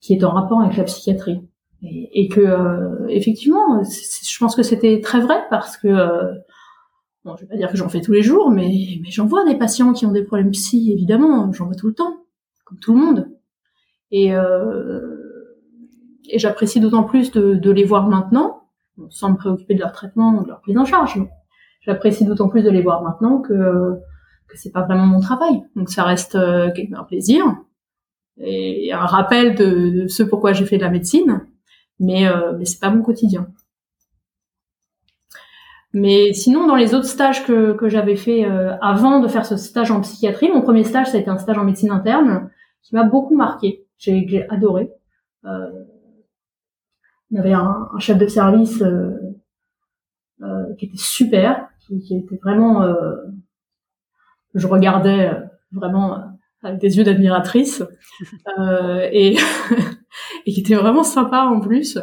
[0.00, 1.40] qui est en rapport avec la psychiatrie.
[1.82, 6.34] Et, que euh, effectivement, je pense que c'était très vrai parce que euh,
[7.24, 9.46] bon, je vais pas dire que j'en fais tous les jours, mais, mais j'en vois
[9.46, 12.26] des patients qui ont des problèmes psy, évidemment, j'en vois tout le temps,
[12.66, 13.30] comme tout le monde.
[14.10, 15.00] Et, euh,
[16.28, 18.64] et j'apprécie d'autant plus de, de, les voir maintenant,
[19.08, 21.18] sans me préoccuper de leur traitement ou de leur prise en charge.
[21.80, 23.98] J'apprécie d'autant plus de les voir maintenant que
[24.50, 25.62] que c'est pas vraiment mon travail.
[25.76, 27.44] Donc ça reste euh, un plaisir
[28.42, 31.46] et un rappel de, de ce pourquoi j'ai fait de la médecine
[32.00, 33.46] mais euh, mais c'est pas mon quotidien.
[35.92, 39.56] Mais sinon, dans les autres stages que, que j'avais fait euh, avant de faire ce
[39.56, 42.50] stage en psychiatrie, mon premier stage, ça a été un stage en médecine interne
[42.82, 43.86] qui m'a beaucoup marqué.
[43.98, 44.92] J'ai adoré.
[45.44, 45.84] Euh,
[47.30, 49.16] il y avait un, un chef de service euh,
[50.42, 53.16] euh qui était super, qui, qui était vraiment, euh,
[54.54, 55.32] je regardais
[55.72, 56.29] vraiment
[56.62, 57.82] avec des yeux d'admiratrice
[59.12, 59.36] et
[60.46, 61.98] et qui était vraiment sympa en plus.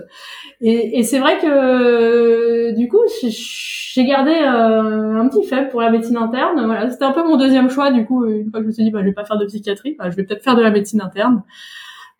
[0.61, 5.89] Et, et c'est vrai que du coup, j'ai gardé euh, un petit faible pour la
[5.89, 6.63] médecine interne.
[6.65, 7.91] Voilà, c'était un peu mon deuxième choix.
[7.91, 9.45] Du coup, une fois que je me suis dit, bah, je vais pas faire de
[9.45, 11.43] psychiatrie, bah, je vais peut-être faire de la médecine interne.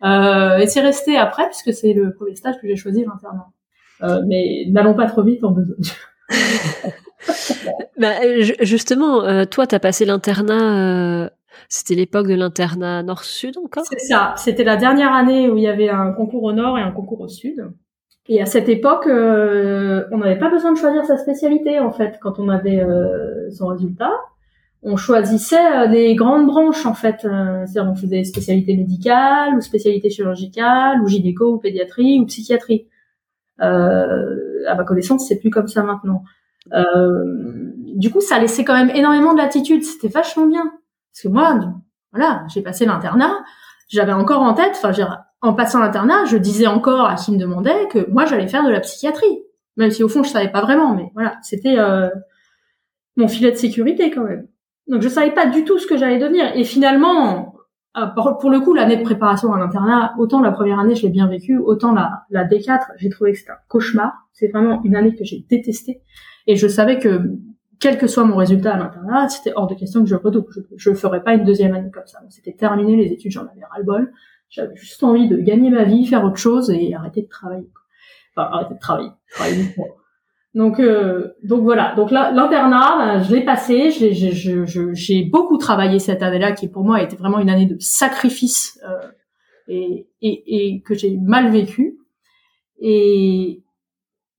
[0.04, 3.48] Euh, et c'est resté après, puisque c'est le premier stage que j'ai choisi, l'internat.
[4.04, 5.78] Euh, mais n'allons pas trop vite en besogne.
[8.00, 8.14] bah,
[8.62, 11.30] justement, euh, toi, tu as passé l'internat euh,
[11.70, 13.86] c'était l'époque de l'internat nord-sud encore?
[13.90, 14.34] C'est ça.
[14.38, 17.22] C'était la dernière année où il y avait un concours au nord et un concours
[17.22, 17.68] au sud.
[18.30, 22.20] Et à cette époque, euh, on n'avait pas besoin de choisir sa spécialité en fait
[22.22, 24.12] quand on avait euh, son résultat.
[24.84, 27.22] On choisissait euh, des grandes branches en fait.
[27.22, 32.88] C'est-à-dire on faisait spécialité médicale ou spécialité chirurgicale ou gynéco ou pédiatrie ou psychiatrie.
[33.60, 36.24] à ma connaissance, c'est plus comme ça maintenant.
[37.96, 39.84] du coup, ça laissait quand même énormément de latitude.
[39.84, 40.72] C'était vachement bien.
[41.18, 41.60] Parce que moi,
[42.12, 43.44] voilà, j'ai passé l'internat,
[43.90, 44.92] j'avais encore en tête, enfin,
[45.42, 48.70] en passant l'internat, je disais encore à qui me demandait que moi, j'allais faire de
[48.70, 49.40] la psychiatrie.
[49.78, 52.10] Même si au fond, je savais pas vraiment, mais voilà, c'était euh,
[53.16, 54.48] mon filet de sécurité quand même.
[54.88, 56.56] Donc, je savais pas du tout ce que j'allais devenir.
[56.56, 57.56] Et finalement,
[57.98, 61.10] euh, pour le coup, l'année de préparation à l'internat, autant la première année, je l'ai
[61.10, 64.14] bien vécue, autant la, la D4, j'ai trouvé que c'était un cauchemar.
[64.34, 66.02] C'est vraiment une année que j'ai détestée.
[66.46, 67.22] Et je savais que
[67.80, 70.48] quel que soit mon résultat à l'internat, c'était hors de question que je redouble.
[70.76, 72.20] Je ne ferais pas une deuxième année comme ça.
[72.30, 74.12] C'était terminé les études, j'en avais ras-le-bol.
[74.50, 77.70] J'avais juste envie de gagner ma vie, faire autre chose et arrêter de travailler.
[78.36, 79.10] Enfin, arrêter de travailler.
[79.30, 79.66] travailler
[80.56, 81.94] donc, euh, donc voilà.
[81.96, 83.92] Donc l'internat, ben, je l'ai passé.
[83.92, 88.80] J'ai beaucoup travaillé cette année-là, qui pour moi a été vraiment une année de sacrifice
[88.88, 89.08] euh,
[89.68, 92.00] et, et, et que j'ai mal vécu.
[92.80, 93.62] Et,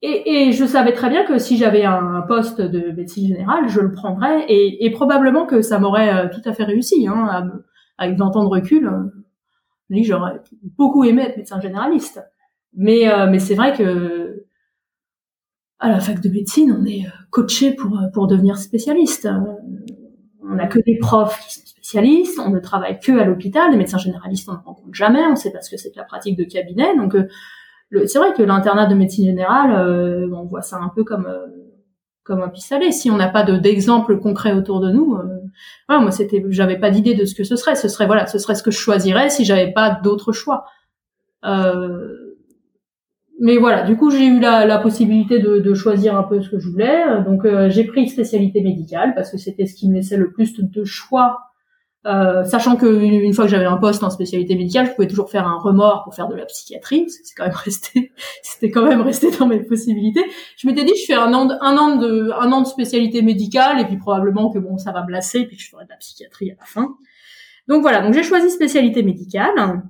[0.01, 3.81] et, et, je savais très bien que si j'avais un poste de médecine générale, je
[3.81, 7.09] le prendrais et, et probablement que ça m'aurait euh, tout à fait réussi.
[7.09, 7.51] Hein,
[7.99, 10.41] avec 20 ans de recul, euh, j'aurais
[10.77, 12.23] beaucoup aimé être médecin généraliste.
[12.75, 14.45] Mais, euh, mais c'est vrai que
[15.81, 19.29] à la fac de médecine, on est coaché pour, pour devenir spécialiste.
[20.43, 23.73] On n'a que des profs qui sont spécialistes, on ne travaille que à l'hôpital.
[23.73, 26.05] Les médecins généralistes, on ne rencontre jamais, on sait pas ce que c'est que la
[26.05, 26.97] pratique de cabinet.
[26.97, 27.17] Donc
[28.07, 31.47] c'est vrai que l'internat de médecine générale, euh, on voit ça un peu comme euh,
[32.23, 32.93] comme un pis-aller.
[32.93, 37.15] Si on n'a pas d'exemple concret autour de nous, euh, moi c'était, j'avais pas d'idée
[37.15, 37.75] de ce que ce serait.
[37.77, 40.67] Ce serait voilà, ce serait ce que je choisirais si j'avais pas d'autre choix.
[43.41, 46.51] mais voilà, du coup j'ai eu la, la possibilité de, de, choisir un peu ce
[46.51, 47.23] que je voulais.
[47.25, 50.85] Donc j'ai pris spécialité médicale parce que c'était ce qui me laissait le plus de
[50.85, 51.48] choix
[52.07, 55.31] euh, sachant que une, fois que j'avais un poste en spécialité médicale, je pouvais toujours
[55.31, 58.71] faire un remords pour faire de la psychiatrie, parce que c'est quand même resté, c'était
[58.71, 60.25] quand même resté dans mes possibilités.
[60.57, 63.23] Je m'étais dit, je fais un an, de, un an de, un an de spécialité
[63.23, 65.91] médicale, et puis probablement que bon, ça va me lasser, puis que je ferai de
[65.91, 66.97] la psychiatrie à la fin.
[67.67, 69.83] Donc voilà, donc j'ai choisi spécialité médicale.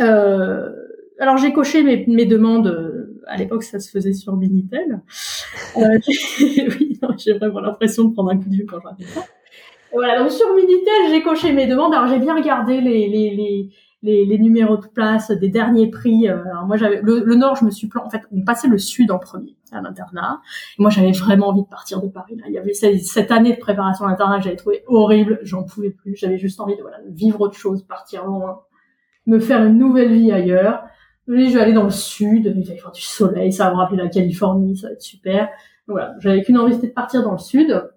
[0.00, 0.70] Euh,
[1.18, 2.94] alors j'ai coché mes, mes demandes.
[3.26, 5.02] À l'époque, ça se faisait sur Minitel.
[5.76, 5.98] Euh,
[6.40, 9.26] oui, j'ai vraiment l'impression de prendre un coup de vieux quand je ça.
[9.92, 11.94] Voilà, donc sur Minitel, j'ai coché mes demandes.
[11.94, 13.70] Alors j'ai bien regardé les, les, les,
[14.02, 16.28] les, les numéros de place des derniers prix.
[16.28, 18.04] Euh, alors moi j'avais le, Nord, je me suis plan.
[18.04, 20.40] En fait, on passait le Sud en premier à l'internat.
[20.78, 22.36] Moi j'avais vraiment envie de partir de Paris.
[22.36, 22.44] Là.
[22.48, 25.40] Il y avait cette, année de préparation à l'internat j'avais trouvé horrible.
[25.42, 26.16] J'en pouvais plus.
[26.16, 28.60] J'avais juste envie de voilà, vivre autre chose, partir loin,
[29.26, 30.84] me faire une nouvelle vie ailleurs.
[31.26, 32.52] Je vais aller dans le Sud.
[32.56, 33.52] Il va y avoir du soleil.
[33.52, 34.76] Ça va me rappeler la Californie.
[34.76, 35.48] Ça va être super.
[35.86, 37.90] Donc, voilà, j'avais qu'une envie, c'était de partir dans le Sud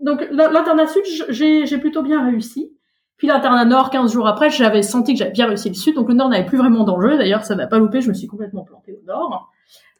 [0.00, 2.72] donc l'internat sud, j'ai plutôt bien réussi.
[3.16, 5.96] Puis l'internat nord, 15 jours après, j'avais senti que j'avais bien réussi le sud.
[5.96, 7.18] Donc le nord n'avait plus vraiment d'enjeu.
[7.18, 8.00] D'ailleurs, ça m'a pas loupé.
[8.00, 9.50] Je me suis complètement plantée au nord.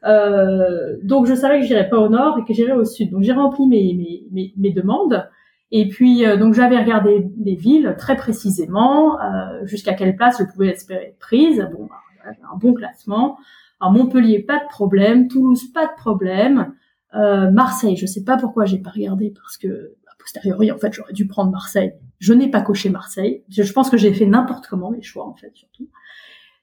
[0.05, 3.11] Euh, donc je savais que j'irais pas au nord et que j'irais au sud.
[3.11, 5.27] Donc j'ai rempli mes, mes, mes, mes, demandes.
[5.71, 10.45] Et puis euh, donc j'avais regardé les villes très précisément, euh, jusqu'à quelle place je
[10.45, 11.67] pouvais espérer être prise.
[11.73, 13.37] Bon, bah, un bon classement.
[13.81, 15.27] À Montpellier, pas de problème.
[15.27, 16.73] Toulouse, pas de problème.
[17.15, 20.93] Euh, Marseille, je sais pas pourquoi j'ai pas regardé parce que a posteriori en fait
[20.93, 21.93] j'aurais dû prendre Marseille.
[22.19, 23.43] Je n'ai pas coché Marseille.
[23.49, 25.89] Je, pense que j'ai fait n'importe comment mes choix en fait surtout.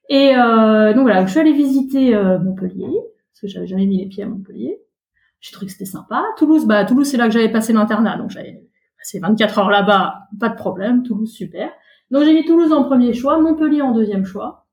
[0.08, 2.86] Et euh, donc voilà, je suis allée visiter euh, Montpellier
[3.32, 4.80] parce que j'avais jamais mis les pieds à Montpellier.
[5.40, 6.24] J'ai trouvé que c'était sympa.
[6.38, 8.62] Toulouse, bah Toulouse c'est là que j'avais passé l'internat donc j'avais
[8.98, 11.02] passé 24 heures là-bas, pas de problème.
[11.02, 11.70] Toulouse super.
[12.12, 14.65] Donc j'ai mis Toulouse en premier choix, Montpellier en deuxième choix.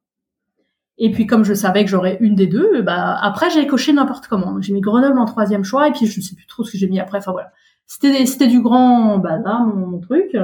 [0.98, 4.28] Et puis comme je savais que j'aurais une des deux, bah après j'ai coché n'importe
[4.28, 4.62] comment.
[4.62, 6.78] J'ai mis Grenoble en troisième choix et puis je ne sais plus trop ce que
[6.78, 7.18] j'ai mis après.
[7.18, 7.52] Enfin voilà,
[7.88, 10.36] c'était c'était du grand bazar mon, truc.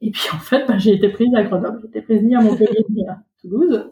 [0.00, 2.40] Et puis en fait, bah, j'ai été prise à Grenoble, j'ai été prise ni à
[2.40, 3.90] Montpellier ni à Toulouse.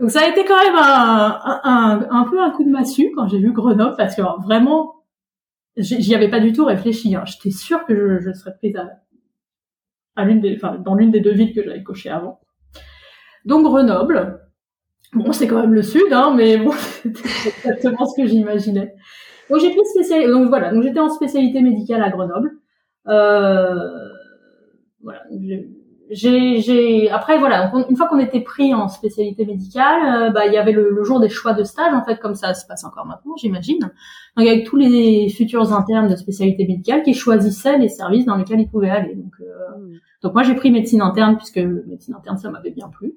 [0.00, 3.28] Donc ça a été quand même un, un, un, peu un coup de massue quand
[3.28, 5.04] j'ai vu Grenoble parce que vraiment
[5.76, 7.14] j'y avais pas du tout réfléchi.
[7.14, 7.24] Hein.
[7.26, 8.88] J'étais sûre que je, serais prise à,
[10.16, 12.40] à l'une des, enfin dans l'une des deux villes que j'avais coché avant.
[13.44, 14.43] Donc Grenoble,
[15.14, 18.94] Bon, c'est quand même le sud, hein, mais bon, c'est exactement ce que j'imaginais.
[19.50, 22.52] Donc j'ai pris spécialité, donc voilà, donc j'étais en spécialité médicale à Grenoble.
[23.08, 23.74] Euh,
[25.02, 25.22] voilà,
[26.10, 30.52] j'ai, j'ai, après voilà, une fois qu'on était pris en spécialité médicale, euh, bah il
[30.54, 33.04] y avait le, jour des choix de stage en fait, comme ça se passe encore
[33.06, 33.80] maintenant, j'imagine.
[34.36, 38.60] Donc avec tous les futurs internes de spécialité médicale qui choisissaient les services dans lesquels
[38.60, 39.14] ils pouvaient aller.
[39.14, 39.92] Donc, euh, mmh.
[40.22, 43.14] donc moi j'ai pris médecine interne puisque médecine interne ça m'avait bien plu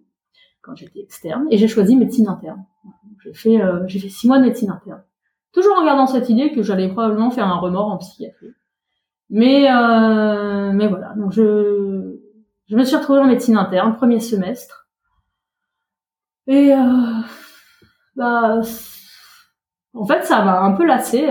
[0.67, 2.65] quand j'étais externe, et j'ai choisi médecine interne.
[3.23, 5.01] J'ai fait, euh, j'ai fait six mois de médecine interne.
[5.53, 8.53] Toujours en gardant cette idée que j'allais probablement faire un remords en psychiatrie.
[9.30, 11.13] Mais, euh, mais voilà.
[11.15, 12.17] Donc je,
[12.67, 14.88] je me suis retrouvée en médecine interne, premier semestre.
[16.45, 16.77] Et euh,
[18.15, 18.62] bah,
[19.93, 21.27] en fait, ça m'a un peu lassé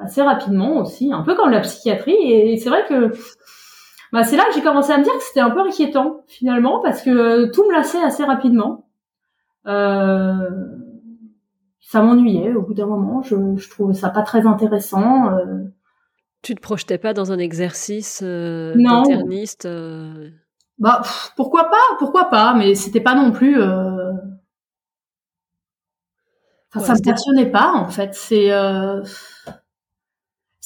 [0.00, 2.14] assez rapidement aussi, un peu comme la psychiatrie.
[2.14, 3.12] Et c'est vrai que
[4.12, 6.80] bah, c'est là que j'ai commencé à me dire que c'était un peu inquiétant finalement
[6.80, 8.88] parce que euh, tout me lassait assez rapidement.
[9.66, 10.50] Euh,
[11.80, 13.22] ça m'ennuyait au bout d'un moment.
[13.22, 15.32] Je, je, trouvais ça pas très intéressant.
[15.32, 15.64] Euh.
[16.42, 19.66] Tu te projetais pas dans un exercice euh, d'interniste
[20.78, 21.02] Bah
[21.36, 23.60] pourquoi pas, pourquoi pas, mais c'était pas non plus.
[26.74, 28.14] Enfin, ça me passionnait pas en fait.
[28.14, 28.50] C'est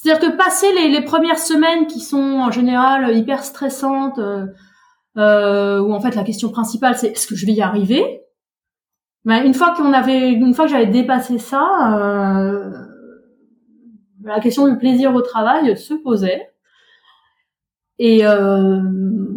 [0.02, 4.46] c'est-à-dire que passer les, premières semaines qui sont en général hyper stressantes, euh,
[5.18, 8.22] euh, où en fait la question principale c'est est-ce que je vais y arriver?
[9.26, 12.72] Ben, Une fois qu'on avait, une fois que j'avais dépassé ça, euh,
[14.22, 16.48] la question du plaisir au travail se posait.
[17.98, 18.80] Et euh,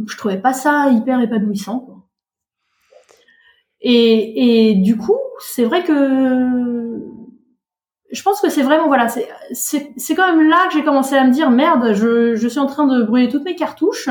[0.08, 2.06] je trouvais pas ça hyper épanouissant.
[3.82, 7.04] Et, et du coup, c'est vrai que
[8.14, 9.28] je pense que c'est vraiment voilà, c'est
[9.98, 12.68] c'est quand même là que j'ai commencé à me dire merde, je, je suis en
[12.68, 14.10] train de brûler toutes mes cartouches.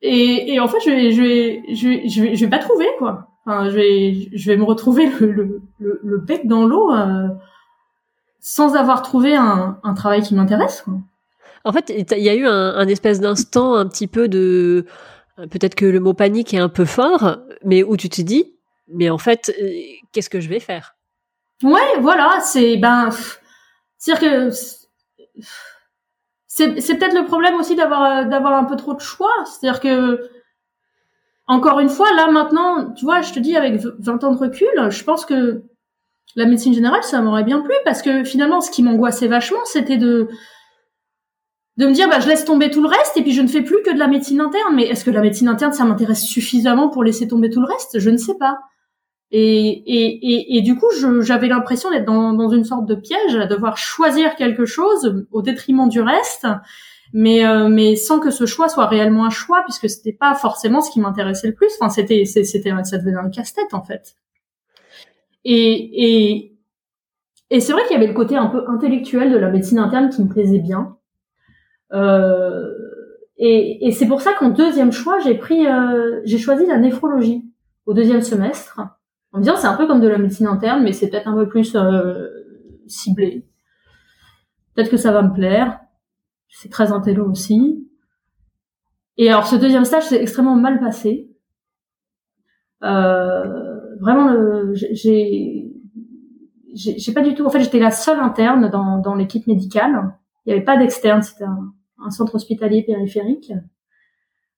[0.00, 2.58] Et, et en fait, je vais, je vais, je vais, je vais, je vais pas
[2.58, 3.28] trouver quoi.
[3.44, 7.28] Enfin, je vais, je vais me retrouver le, le, le, bec dans l'eau euh,
[8.38, 10.84] sans avoir trouvé un, un travail qui m'intéresse.
[11.64, 14.86] En fait, il y a eu un, un espèce d'instant un petit peu de,
[15.36, 18.54] peut-être que le mot panique est un peu fort, mais où tu te dis,
[18.86, 19.52] mais en fait,
[20.12, 20.94] qu'est-ce que je vais faire?
[21.62, 23.10] Ouais, voilà, c'est ben,
[23.98, 24.50] c'est-à-dire que
[26.46, 29.32] c'est, c'est peut-être le problème aussi d'avoir d'avoir un peu trop de choix.
[29.44, 30.30] C'est-à-dire que
[31.46, 34.68] encore une fois, là maintenant, tu vois, je te dis avec 20 ans de recul,
[34.90, 35.62] je pense que
[36.36, 39.96] la médecine générale, ça m'aurait bien plu parce que finalement, ce qui m'angoissait vachement, c'était
[39.98, 40.28] de
[41.78, 43.62] de me dire, bah, je laisse tomber tout le reste et puis je ne fais
[43.62, 44.74] plus que de la médecine interne.
[44.74, 48.00] Mais est-ce que la médecine interne, ça m'intéresse suffisamment pour laisser tomber tout le reste?
[48.00, 48.58] Je ne sais pas.
[49.30, 50.86] Et, et, et, et du coup,
[51.20, 55.42] j'avais l'impression d'être dans, dans, une sorte de piège, à devoir choisir quelque chose au
[55.42, 56.46] détriment du reste,
[57.12, 60.80] mais euh, mais sans que ce choix soit réellement un choix, puisque c'était pas forcément
[60.80, 61.70] ce qui m'intéressait le plus.
[61.78, 64.16] Enfin, c'était c'était ça devenait un casse-tête en fait.
[65.44, 66.58] Et, et,
[67.50, 70.10] et c'est vrai qu'il y avait le côté un peu intellectuel de la médecine interne
[70.10, 70.96] qui me plaisait bien.
[71.92, 72.70] Euh,
[73.38, 77.44] et, et c'est pour ça qu'en deuxième choix, j'ai pris, euh, j'ai choisi la néphrologie
[77.86, 78.80] au deuxième semestre,
[79.32, 81.48] en disant c'est un peu comme de la médecine interne, mais c'est peut-être un peu
[81.48, 82.28] plus euh,
[82.86, 83.46] ciblé.
[84.74, 85.80] Peut-être que ça va me plaire.
[86.48, 87.86] C'est très intello aussi.
[89.16, 91.30] Et alors ce deuxième stage s'est extrêmement mal passé.
[92.84, 94.34] Euh, vraiment,
[94.74, 95.68] j'ai
[96.74, 97.44] j'ai pas du tout.
[97.44, 100.14] En fait, j'étais la seule interne dans, dans l'équipe médicale.
[100.44, 101.22] Il n'y avait pas d'externe.
[101.22, 101.72] C'était un,
[102.04, 103.52] un, centre hospitalier périphérique.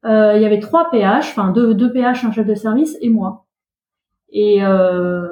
[0.05, 3.11] Euh, il y avait trois PH, enfin deux, deux PH, un chef de service et
[3.11, 3.47] moi.
[4.33, 5.27] Et euh,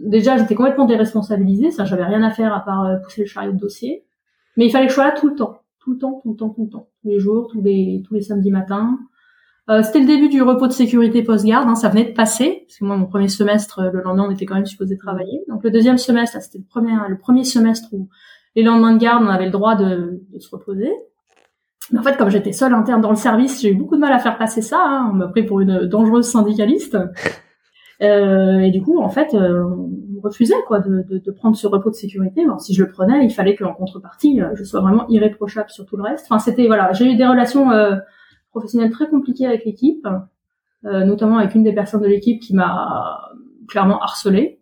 [0.00, 1.70] déjà, j'étais complètement déresponsabilisée.
[1.70, 4.04] Ça, j'avais rien à faire à part euh, pousser le chariot de dossier.
[4.56, 6.36] Mais il fallait que je sois là tout le temps, tout le temps, tout le
[6.36, 8.98] temps, tout le temps, tous les jours, tous les tous les samedis matins.
[9.68, 12.78] Euh, c'était le début du repos de sécurité post-garde, hein, ça venait de passer, parce
[12.78, 15.42] que moi, mon premier semestre, le lendemain, on était quand même supposé travailler.
[15.48, 18.08] Donc le deuxième semestre, c'était le premier, le premier semestre où
[18.54, 20.92] les lendemains de garde, on avait le droit de, de se reposer.
[21.92, 24.12] Mais en fait, comme j'étais seule interne dans le service, j'ai eu beaucoup de mal
[24.12, 24.82] à faire passer ça.
[24.84, 25.10] Hein.
[25.12, 26.96] On m'a pris pour une dangereuse syndicaliste.
[28.02, 31.66] Euh, et du coup, en fait, euh, on refusait quoi de, de, de, prendre ce
[31.66, 32.42] repos de sécurité.
[32.42, 35.86] Alors, si je le prenais, il fallait qu'en contrepartie, euh, je sois vraiment irréprochable sur
[35.86, 36.26] tout le reste.
[36.28, 37.96] Enfin, c'était voilà, j'ai eu des relations euh,
[38.50, 40.06] professionnel très compliqué avec l'équipe,
[40.84, 43.18] euh, notamment avec une des personnes de l'équipe qui m'a
[43.68, 44.60] clairement harcelé,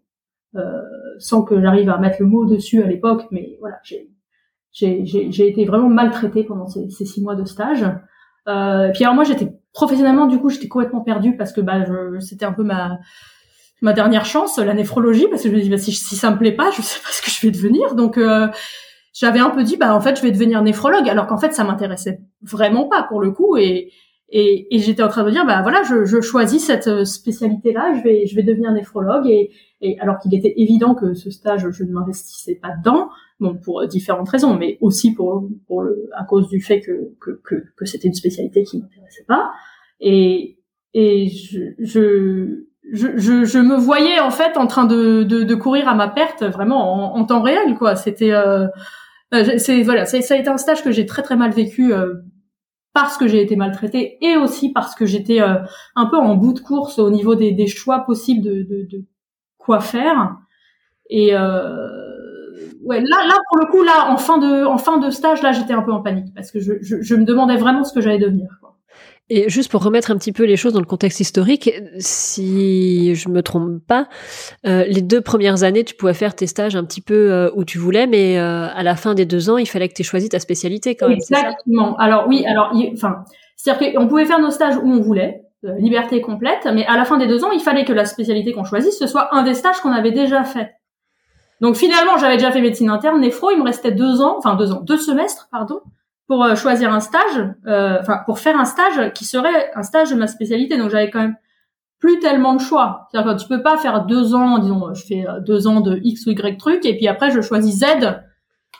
[0.57, 0.83] euh,
[1.19, 5.89] sans que j'arrive à mettre le mot dessus à l'époque, mais voilà, j'ai été vraiment
[5.89, 7.85] maltraitée pendant ces, ces, six mois de stage.
[8.47, 11.85] Euh, puis alors moi j'étais professionnellement du coup j'étais complètement perdue parce que bah
[12.21, 12.99] c'était un peu ma
[13.83, 16.39] ma dernière chance la néphrologie parce que je me dis bah, si, si ça me
[16.39, 17.95] plaît pas je sais pas ce que je vais devenir.
[17.95, 18.49] Donc euh,
[19.13, 21.65] j'avais un peu dit bah en fait je vais devenir néphrologue alors qu'en fait ça
[21.65, 23.57] m'intéressait vraiment pas pour le coup.
[23.57, 23.93] Et
[24.31, 27.05] et, et j'étais en train de me dire bah voilà je, je choisis cette euh,
[27.05, 29.27] spécialité là je vais je vais devenir néphrologue.
[29.27, 33.11] Et, et alors qu'il était évident que ce stage je ne m'investissais pas dedans
[33.41, 37.41] bon pour différentes raisons mais aussi pour pour le, à cause du fait que que
[37.45, 39.53] que, que c'était une spécialité qui m'intéressait pas.
[40.01, 40.59] Et
[40.95, 45.89] et je, je je, je, me voyais en fait en train de, de, de courir
[45.89, 47.97] à ma perte vraiment en, en temps réel quoi.
[47.97, 48.67] C'était euh,
[49.33, 52.15] euh, c'est voilà, ça a été un stage que j'ai très très mal vécu euh,
[52.95, 55.57] parce que j'ai été maltraitée et aussi parce que j'étais euh,
[55.97, 59.05] un peu en bout de course au niveau des, choix possibles de,
[59.59, 60.37] quoi faire.
[61.11, 65.43] Et ouais, là, là pour le coup, là en fin de en fin de stage,
[65.43, 68.19] là j'étais un peu en panique parce que je me demandais vraiment ce que j'allais
[68.19, 68.49] devenir.
[69.31, 73.31] Et juste pour remettre un petit peu les choses dans le contexte historique, si je
[73.31, 74.07] me trompe pas,
[74.67, 77.65] euh, les deux premières années, tu pouvais faire tes stages un petit peu euh, où
[77.65, 80.05] tu voulais, mais euh, à la fin des deux ans, il fallait que tu aies
[80.05, 81.17] choisi ta spécialité quand même.
[81.17, 81.97] Exactement.
[81.97, 83.25] alors oui, alors enfin,
[83.57, 85.41] c'est-à-dire qu'on pouvait faire nos stages où on voulait,
[85.79, 88.65] liberté complète, mais à la fin des deux ans, il fallait que la spécialité qu'on
[88.65, 90.75] choisisse ce soit un des stages qu'on avait déjà fait.
[91.63, 94.71] Donc finalement, j'avais déjà fait médecine interne, néphro, il me restait deux ans, enfin deux
[94.71, 95.81] ans, deux semestres, pardon,
[96.27, 100.11] pour euh, choisir un stage, euh, enfin pour faire un stage qui serait un stage
[100.11, 100.77] de ma spécialité.
[100.77, 101.37] Donc j'avais quand même
[101.99, 103.09] plus tellement de choix.
[103.11, 106.01] C'est-à-dire que tu peux pas faire deux ans, disons, je fais euh, deux ans de
[106.03, 107.85] X ou Y truc, et puis après je choisis Z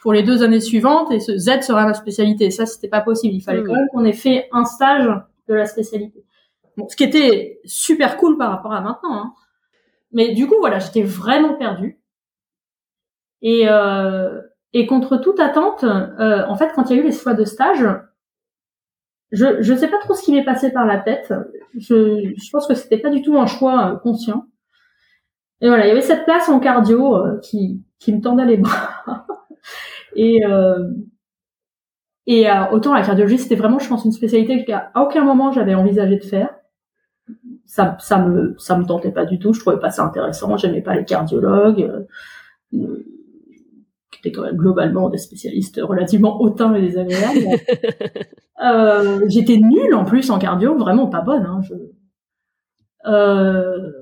[0.03, 2.51] pour les deux années suivantes, et ce Z sera ma spécialité.
[2.51, 3.35] Ça, c'était pas possible.
[3.35, 3.67] Il fallait hmm.
[3.67, 5.09] quand même qu'on ait fait un stage
[5.49, 6.25] de la spécialité.
[6.77, 9.15] Bon, ce qui était super cool par rapport à maintenant.
[9.15, 9.33] Hein.
[10.13, 11.99] Mais du coup, voilà, j'étais vraiment perdue.
[13.43, 14.41] Et, euh,
[14.75, 17.45] et contre toute attente, euh, en fait, quand il y a eu les choix de
[17.45, 17.87] stage,
[19.31, 21.33] je je sais pas trop ce qui m'est passé par la tête.
[21.77, 24.47] Je, je pense que c'était pas du tout un choix euh, conscient.
[25.61, 28.57] Et voilà, il y avait cette place en cardio euh, qui qui me tendait les
[28.57, 29.05] bras.
[30.17, 30.91] et euh,
[32.27, 36.17] et autant la cardiologie, c'était vraiment, je pense, une spécialité qu'à aucun moment j'avais envisagé
[36.17, 36.49] de faire.
[37.67, 39.53] Ça, ça me, ça me tentait pas du tout.
[39.53, 40.57] Je trouvais pas ça intéressant.
[40.57, 42.07] J'aimais pas les cardiologues
[44.33, 47.61] quand même globalement des spécialistes relativement hautains et désagréables.
[48.65, 51.45] euh, J'étais nulle en plus en cardio, vraiment pas bonne.
[51.45, 51.75] Hein, je...
[53.07, 53.93] euh...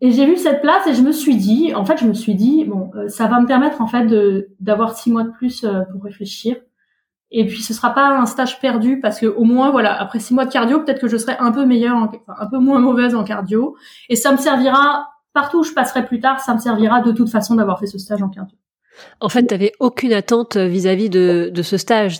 [0.00, 2.34] et j'ai vu cette place et je me suis dit, en fait, je me suis
[2.34, 5.64] dit, bon, euh, ça va me permettre en fait de d'avoir six mois de plus
[5.64, 6.56] euh, pour réfléchir.
[7.32, 10.34] Et puis ce sera pas un stage perdu parce que au moins voilà après six
[10.34, 13.22] mois de cardio peut-être que je serai un peu meilleure, un peu moins mauvaise en
[13.22, 13.76] cardio
[14.08, 17.30] et ça me servira partout où je passerai plus tard, ça me servira de toute
[17.30, 18.56] façon d'avoir fait ce stage en cardio.
[19.20, 22.18] En fait, tu n'avais aucune attente vis-à-vis de, de, ce stage.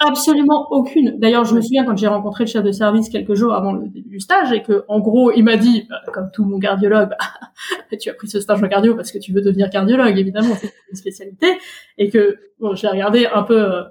[0.00, 1.18] Absolument aucune.
[1.18, 3.88] D'ailleurs, je me souviens quand j'ai rencontré le chef de service quelques jours avant le
[3.88, 7.10] début du stage et que, en gros, il m'a dit, bah, comme tout mon cardiologue,
[7.10, 10.54] bah, tu as pris ce stage en cardio parce que tu veux devenir cardiologue, évidemment,
[10.60, 11.58] c'est une spécialité.
[11.98, 13.82] Et que, bon, j'ai regardé un peu euh,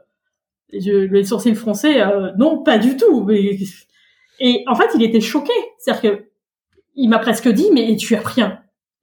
[0.74, 3.30] je, les sourcils français, euh, non, pas du tout.
[4.40, 5.54] Et en fait, il était choqué.
[5.78, 6.26] C'est-à-dire que
[6.96, 8.42] il m'a presque dit, mais tu as pris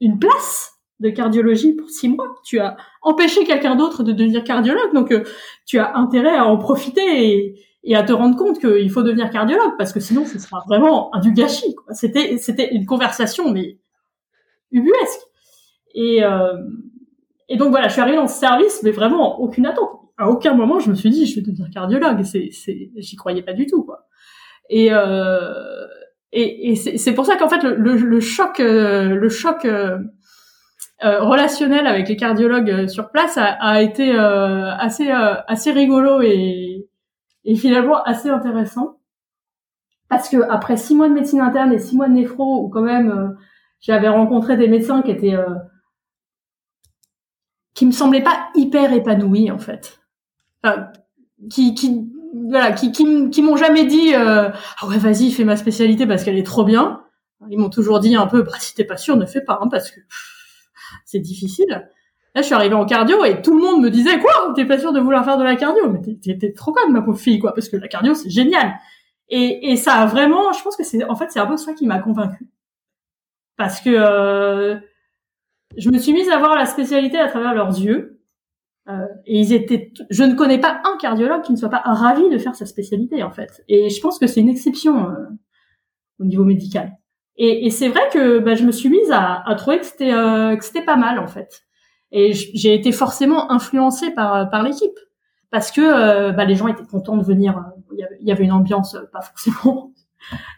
[0.00, 0.77] une place?
[1.00, 2.26] De cardiologie pour six mois.
[2.44, 5.22] Tu as empêché quelqu'un d'autre de devenir cardiologue, donc euh,
[5.66, 9.72] tu as intérêt à en profiter et, à te rendre compte qu'il faut devenir cardiologue
[9.78, 11.74] parce que sinon ce sera vraiment du gâchis.
[11.92, 13.78] C'était c'était une conversation mais
[14.70, 15.20] ubuesque.
[15.94, 16.52] Et euh,
[17.48, 19.88] et donc voilà, je suis arrivée dans ce service, mais vraiment aucune attente.
[20.18, 22.22] À aucun moment je me suis dit je vais devenir cardiologue.
[22.24, 24.06] C'est c'est j'y croyais pas du tout quoi.
[24.68, 25.86] Et euh,
[26.32, 29.66] et, et c'est pour ça qu'en fait le, le, choc le choc
[31.04, 36.20] euh, relationnel avec les cardiologues euh, sur place a, a été euh, assez assez rigolo
[36.22, 36.88] et,
[37.44, 38.98] et finalement assez intéressant.
[40.08, 42.82] Parce que après six mois de médecine interne et six mois de néphro où quand
[42.82, 43.36] même
[43.80, 45.36] j'avais rencontré des médecins qui étaient
[47.74, 50.00] qui me semblaient pas hyper épanouis en fait.
[50.64, 50.88] Enfin,
[51.48, 52.10] qui qui
[52.48, 54.52] voilà qui qui, qui m'ont jamais dit ah
[54.88, 57.02] ouais vas-y fais ma spécialité parce qu'elle est trop bien
[57.50, 59.68] ils m'ont toujours dit un peu bah si t'es pas sûr ne fais pas hein,
[59.70, 60.00] parce que
[61.04, 61.88] c'est difficile.
[62.34, 64.78] Là, je suis arrivée en cardio et tout le monde me disait quoi T'es pas
[64.78, 65.90] sûr de vouloir faire de la cardio?
[65.90, 68.74] Mais t'es trop conne, ma pauvre fille, quoi, parce que la cardio c'est génial.
[69.28, 71.74] Et, et ça a vraiment, je pense que c'est en fait c'est un peu ça
[71.74, 72.48] qui m'a convaincue,
[73.56, 74.76] parce que euh,
[75.76, 78.22] je me suis mise à voir la spécialité à travers leurs yeux.
[78.88, 82.30] Euh, et ils étaient, je ne connais pas un cardiologue qui ne soit pas ravi
[82.30, 83.62] de faire sa spécialité en fait.
[83.68, 85.26] Et je pense que c'est une exception euh,
[86.20, 86.97] au niveau médical.
[87.38, 90.12] Et, et c'est vrai que bah, je me suis mise à, à trouver que c'était
[90.12, 91.62] euh, que c'était pas mal en fait.
[92.10, 94.98] Et j'ai été forcément influencée par par l'équipe
[95.50, 97.56] parce que euh, bah, les gens étaient contents de venir.
[97.56, 99.92] Euh, il y avait, une ambiance pas forcément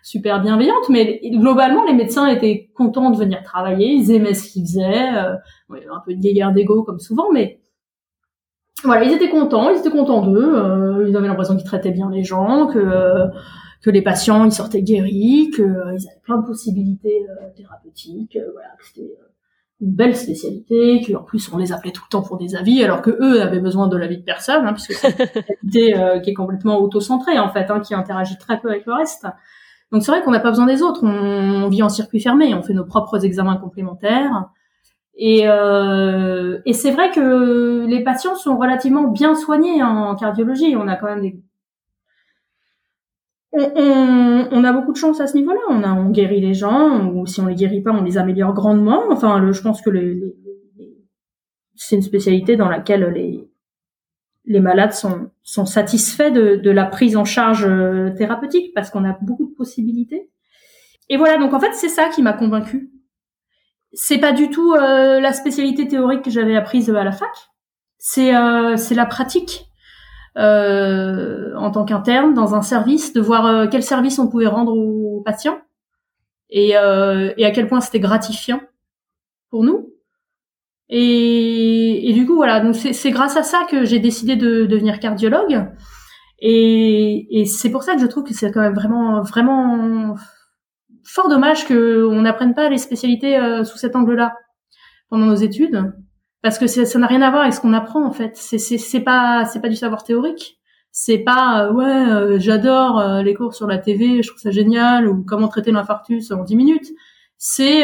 [0.03, 3.89] super bienveillante, mais globalement les médecins étaient contents de venir travailler.
[3.89, 5.15] Ils aimaient ce qu'ils faisaient.
[5.15, 5.35] Euh,
[5.71, 7.61] un peu de guerre d'ego comme souvent, mais
[8.83, 9.71] voilà, ils étaient contents.
[9.71, 11.07] Ils étaient contents d'eux.
[11.07, 13.29] ils avaient l'impression qu'ils traitaient bien les gens, que
[13.83, 18.51] que les patients ils sortaient guéris, qu'ils euh, avaient plein de possibilités euh, thérapeutiques, euh,
[18.53, 19.15] voilà, que c'était
[19.81, 23.01] une belle spécialité, qu'en plus on les appelait tout le temps pour des avis, alors
[23.01, 26.35] que eux avaient besoin de l'avis de personne, hein, puisque c'est une spécialité qui est
[26.35, 29.27] complètement auto-centrée en fait, hein, qui interagit très peu avec le reste.
[29.91, 32.63] Donc c'est vrai qu'on n'a pas besoin des autres, on, vit en circuit fermé, on
[32.63, 34.51] fait nos propres examens complémentaires.
[35.17, 40.77] Et, euh, et c'est vrai que les patients sont relativement bien soignés en cardiologie.
[40.77, 41.43] On a quand même des
[43.53, 45.61] on, on, a beaucoup de chance à ce niveau-là.
[45.69, 48.55] On, a, on guérit les gens, ou si on les guérit pas, on les améliore
[48.55, 49.03] grandement.
[49.11, 50.37] Enfin, le, je pense que les,
[51.75, 53.49] c'est une spécialité dans laquelle les,
[54.45, 59.05] les malades sont, sont satisfaits de, de la prise en charge euh, thérapeutique parce qu'on
[59.05, 60.31] a beaucoup de possibilités.
[61.09, 62.91] Et voilà, donc en fait, c'est ça qui m'a convaincue.
[63.93, 67.31] C'est pas du tout euh, la spécialité théorique que j'avais apprise à la fac.
[67.99, 69.70] C'est euh, c'est la pratique
[70.39, 74.73] euh, en tant qu'interne dans un service, de voir euh, quel service on pouvait rendre
[74.77, 75.59] aux patients
[76.51, 78.61] et, euh, et à quel point c'était gratifiant
[79.51, 79.93] pour nous.
[80.89, 84.99] Et, et, du coup, voilà, donc c'est grâce à ça que j'ai décidé de, devenir
[84.99, 85.69] cardiologue.
[86.41, 90.17] Et, et c'est pour ça que je trouve que c'est quand même vraiment, vraiment
[91.05, 94.35] fort dommage qu'on n'apprenne pas les spécialités sous cet angle-là
[95.11, 95.93] pendant nos études
[96.43, 98.37] parce que ça n'a rien à voir avec ce qu'on apprend en fait.
[98.37, 100.59] C'est c'est pas c'est pas du savoir théorique.
[100.93, 104.51] C'est pas euh, ouais euh, j'adore euh, les cours sur la TV, je trouve ça
[104.51, 106.89] génial ou comment traiter l'infarctus en 10 minutes.
[107.39, 107.83] C'est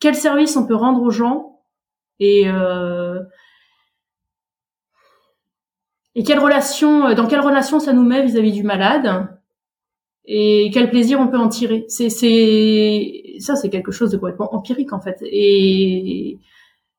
[0.00, 1.60] quel service on peut rendre aux gens
[2.20, 2.46] et
[6.14, 9.28] et quelle relation dans quelle relation ça nous met vis-à-vis -vis du malade
[10.24, 11.84] et quel plaisir on peut en tirer.
[11.88, 15.18] C'est c'est ça c'est quelque chose de complètement empirique en fait.
[15.22, 16.38] Et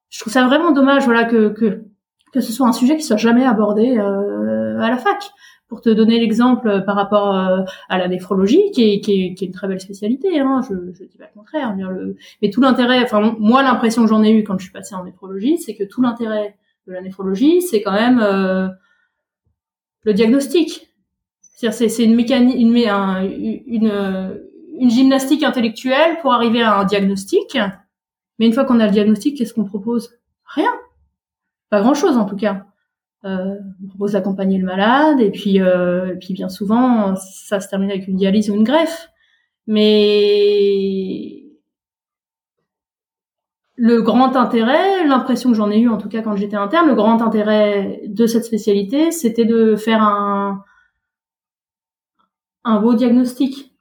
[0.09, 1.85] je trouve ça vraiment dommage voilà que que
[2.33, 5.31] que ce soit un sujet qui soit jamais abordé euh, à la fac.
[5.69, 9.45] Pour te donner l'exemple par rapport euh, à la néphrologie, qui est, qui est, qui
[9.45, 11.75] est une très belle spécialité, hein, je, je dis pas le contraire.
[11.75, 14.93] Le, mais tout l'intérêt, enfin moi l'impression que j'en ai eu quand je suis passée
[14.93, 18.67] en néphrologie, c'est que tout l'intérêt de la néphrologie, c'est quand même euh,
[20.03, 20.93] le diagnostic
[21.71, 24.39] c'est une mécanique, une, une, une
[24.89, 27.57] gymnastique intellectuelle pour arriver à un diagnostic.
[28.39, 30.11] Mais une fois qu'on a le diagnostic, qu'est-ce qu'on propose?
[30.45, 30.71] Rien.
[31.69, 32.65] Pas grand-chose en tout cas.
[33.25, 37.69] Euh, on propose d'accompagner le malade et puis, euh, et puis bien souvent ça se
[37.69, 39.09] termine avec une dialyse ou une greffe.
[39.65, 41.43] Mais
[43.75, 46.95] le grand intérêt, l'impression que j'en ai eu en tout cas quand j'étais interne, le
[46.95, 50.63] grand intérêt de cette spécialité, c'était de faire un
[52.65, 53.72] un beau diagnostic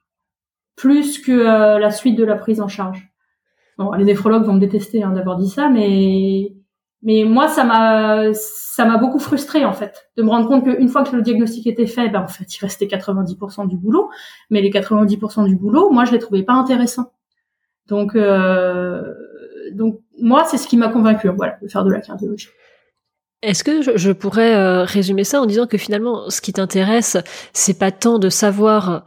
[0.75, 3.09] plus que euh, la suite de la prise en charge.
[3.77, 6.53] Bon, les néphrologues vont me détester hein, d'avoir dit ça, mais
[7.01, 10.87] mais moi ça m'a ça m'a beaucoup frustré en fait de me rendre compte qu'une
[10.87, 14.09] fois que le diagnostic était fait, ben en fait il restait 90% du boulot,
[14.49, 17.11] mais les 90% du boulot, moi je les trouvais pas intéressants.
[17.87, 19.03] Donc euh,
[19.73, 22.49] donc moi, c'est ce qui m'a convaincu, voilà, de faire de la cardiologie.
[23.41, 27.17] Est-ce que je, pourrais euh, résumer ça en disant que finalement, ce qui t'intéresse,
[27.51, 29.03] c'est pas tant de savoir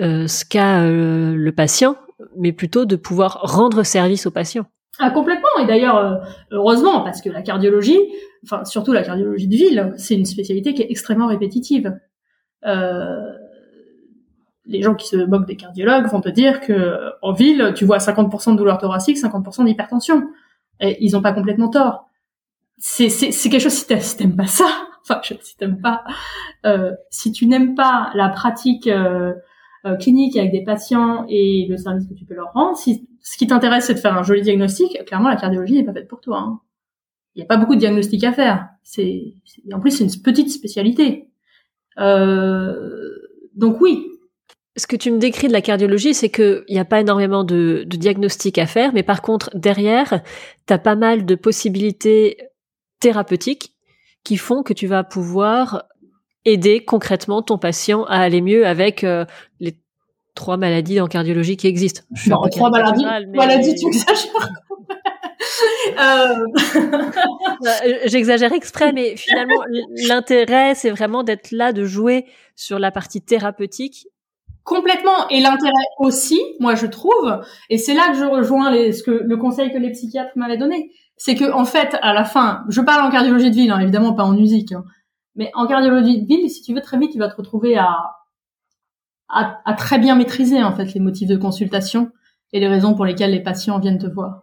[0.00, 1.96] euh, ce qu'a euh, le patient,
[2.36, 4.66] mais plutôt de pouvoir rendre service au patient.
[4.98, 5.48] Ah complètement.
[5.60, 6.22] Et d'ailleurs,
[6.52, 7.98] heureusement, parce que la cardiologie,
[8.44, 11.98] enfin surtout la cardiologie de ville, c'est une spécialité qui est extrêmement répétitive.
[12.64, 13.32] Euh,
[14.66, 17.98] les gens qui se moquent des cardiologues vont te dire que en ville, tu vois
[17.98, 20.22] 50% de douleur thoracique, 50% d'hypertension.
[20.80, 22.08] Et ils ont pas complètement tort.
[22.78, 23.86] C'est, quelque chose, si
[24.16, 24.66] t'aimes, pas ça,
[25.02, 26.04] enfin, si t'aimes pas,
[26.66, 29.34] euh, si tu n'aimes pas la pratique euh, euh,
[30.00, 33.46] clinique avec des patients et le service que tu peux leur rendre, si ce qui
[33.46, 36.38] t'intéresse c'est de faire un joli diagnostic, clairement la cardiologie n'est pas faite pour toi.
[36.38, 36.60] Hein.
[37.34, 38.68] Il n'y a pas beaucoup de diagnostics à faire.
[38.82, 39.34] C'est,
[39.72, 41.28] en plus c'est une petite spécialité.
[41.98, 42.74] Euh,
[43.54, 44.06] donc oui,
[44.76, 47.84] ce que tu me décris de la cardiologie, c'est qu'il n'y a pas énormément de,
[47.86, 50.22] de diagnostics à faire, mais par contre, derrière,
[50.66, 52.38] tu as pas mal de possibilités
[53.00, 53.74] thérapeutiques
[54.24, 55.84] qui font que tu vas pouvoir
[56.44, 59.24] aider concrètement ton patient à aller mieux avec euh,
[59.60, 59.76] les
[60.34, 62.02] trois maladies en cardiologie qui existent.
[62.14, 64.32] Je non, trois maladies, maladies, tu exagères.
[66.00, 66.46] Euh.
[66.76, 69.62] Euh, j'exagère exprès, mais finalement,
[70.08, 72.24] l'intérêt, c'est vraiment d'être là, de jouer
[72.56, 74.06] sur la partie thérapeutique
[74.64, 75.28] Complètement.
[75.28, 79.10] Et l'intérêt aussi, moi je trouve, et c'est là que je rejoins les, ce que
[79.10, 82.80] le conseil que les psychiatres m'avaient donné, c'est que en fait, à la fin, je
[82.80, 84.84] parle en cardiologie de ville, hein, évidemment pas en musique, hein,
[85.36, 88.14] mais en cardiologie de ville, si tu veux très vite, tu vas te retrouver à,
[89.28, 92.10] à, très bien maîtriser en fait les motifs de consultation
[92.52, 94.42] et les raisons pour lesquelles les patients viennent te voir.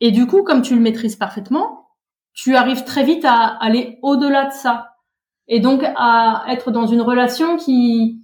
[0.00, 1.88] Et du coup, comme tu le maîtrises parfaitement,
[2.32, 4.92] tu arrives très vite à aller au-delà de ça,
[5.48, 8.18] et donc à être dans une relation qui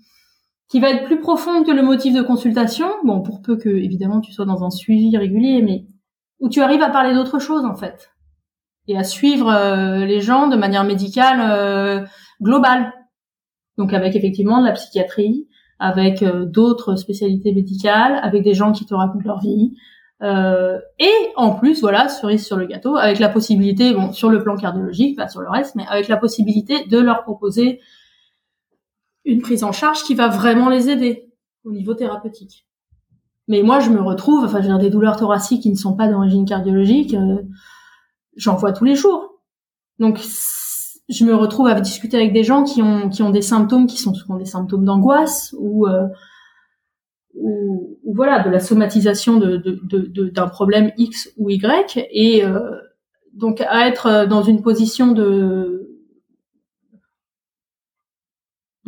[0.71, 2.89] qui va être plus profonde que le motif de consultation.
[3.03, 5.87] Bon, pour peu que évidemment tu sois dans un suivi régulier, mais
[6.41, 8.11] où tu arrives à parler d'autre chose en fait
[8.89, 12.05] et à suivre euh, les gens de manière médicale euh,
[12.43, 12.93] globale.
[13.77, 15.47] Donc avec effectivement de la psychiatrie,
[15.79, 19.75] avec euh, d'autres spécialités médicales, avec des gens qui te racontent leur vie.
[20.21, 24.57] et en plus, voilà, cerise sur le gâteau, avec la possibilité, bon, sur le plan
[24.57, 27.81] cardiologique, pas sur le reste, mais avec la possibilité de leur proposer
[29.25, 31.31] une prise en charge qui va vraiment les aider
[31.65, 32.67] au niveau thérapeutique.
[33.49, 36.45] Mais moi, je me retrouve, enfin, j'ai des douleurs thoraciques qui ne sont pas d'origine
[36.45, 37.43] cardiologique, euh,
[38.39, 39.43] j'en vois tous les jours.
[39.99, 40.19] Donc,
[41.09, 43.99] je me retrouve à discuter avec des gens qui ont qui ont des symptômes qui
[43.99, 46.07] sont souvent des symptômes d'angoisse ou, euh,
[47.35, 49.57] ou, voilà de la somatisation de,
[50.31, 52.59] d'un problème X ou Y et euh,
[53.33, 55.79] donc à être dans une position de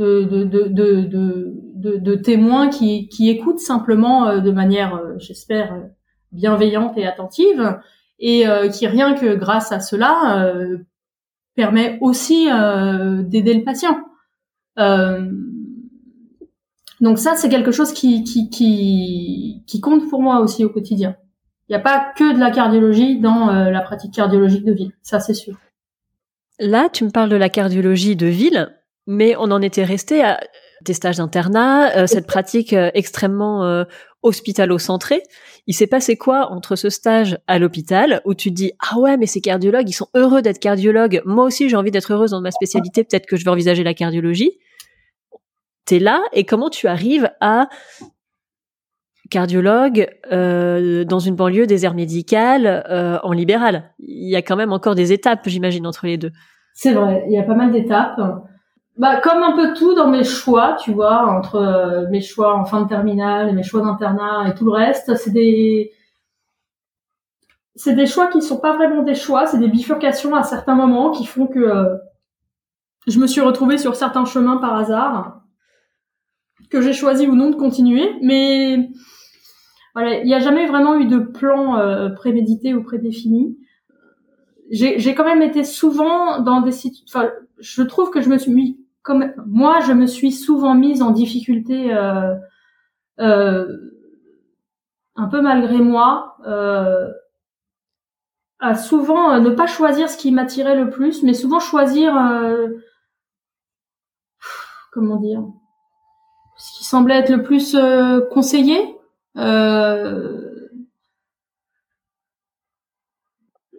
[0.00, 5.88] de, de, de, témoins qui, qui écoutent simplement euh, de manière, euh, j'espère,
[6.32, 7.78] bienveillante et attentive,
[8.20, 10.52] et euh, qui rien que grâce à cela
[11.56, 13.98] permet aussi d'aider le patient.
[17.00, 21.16] donc ça, c'est quelque chose qui, qui, qui, qui compte pour moi aussi au quotidien.
[21.68, 25.18] Il n'y a pas que de la cardiologie dans la pratique cardiologique de ville, ça
[25.18, 25.56] c'est sûr.
[26.58, 28.70] Là, tu me parles de la cardiologie de ville
[29.10, 30.40] mais on en était resté à
[30.82, 33.84] des stages d'internat, euh, cette pratique euh, extrêmement
[34.24, 35.22] euh, hospitalo-centrée.
[35.66, 39.16] Il s'est passé quoi entre ce stage à l'hôpital où tu te dis ah ouais
[39.16, 42.40] mais ces cardiologues ils sont heureux d'être cardiologues, moi aussi j'ai envie d'être heureuse dans
[42.40, 44.52] ma spécialité, peut-être que je vais envisager la cardiologie.
[45.84, 47.68] T'es là et comment tu arrives à
[49.30, 52.84] cardiologue dans une banlieue désert médical
[53.22, 53.92] en libéral?
[53.98, 56.32] Il y a quand même encore des étapes j'imagine entre les deux.
[56.74, 58.20] C'est vrai, il y a pas mal d'étapes
[59.00, 62.66] bah comme un peu tout dans mes choix, tu vois, entre euh, mes choix en
[62.66, 65.90] fin de terminale et mes choix d'internat et tout le reste, c'est des
[67.74, 71.12] c'est des choix qui sont pas vraiment des choix, c'est des bifurcations à certains moments
[71.12, 71.96] qui font que euh,
[73.06, 75.44] je me suis retrouvée sur certains chemins par hasard.
[76.68, 78.16] que j'ai choisi ou non de continuer.
[78.20, 78.90] Mais
[79.94, 83.56] voilà, il n'y a jamais vraiment eu de plan euh, prémédité ou prédéfini.
[84.70, 87.06] J'ai quand même été souvent dans des situations.
[87.08, 87.30] Enfin,
[87.60, 91.10] je trouve que je me suis mis comme moi, je me suis souvent mise en
[91.10, 91.94] difficulté.
[91.94, 92.34] Euh,
[93.20, 93.76] euh,
[95.16, 97.08] un peu malgré moi, euh,
[98.58, 102.14] à souvent ne pas choisir ce qui m'attirait le plus, mais souvent choisir,
[104.92, 105.42] comment dire,
[106.56, 107.76] ce qui semblait être le plus
[108.30, 108.96] conseillé.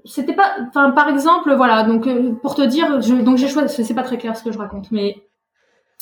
[0.06, 3.93] C'était pas enfin par exemple voilà donc euh, pour te dire donc j'ai choisi c'est
[3.93, 5.24] pas très clair ce que je raconte mais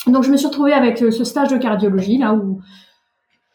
[0.06, 2.60] donc je me suis retrouvée avec euh, ce stage de cardiologie là où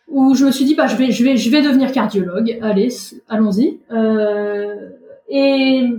[0.07, 2.59] où je me suis dit bah je vais je vais je vais devenir cardiologue.
[2.61, 2.89] Allez
[3.27, 3.79] allons-y.
[3.91, 4.89] Euh,
[5.27, 5.89] et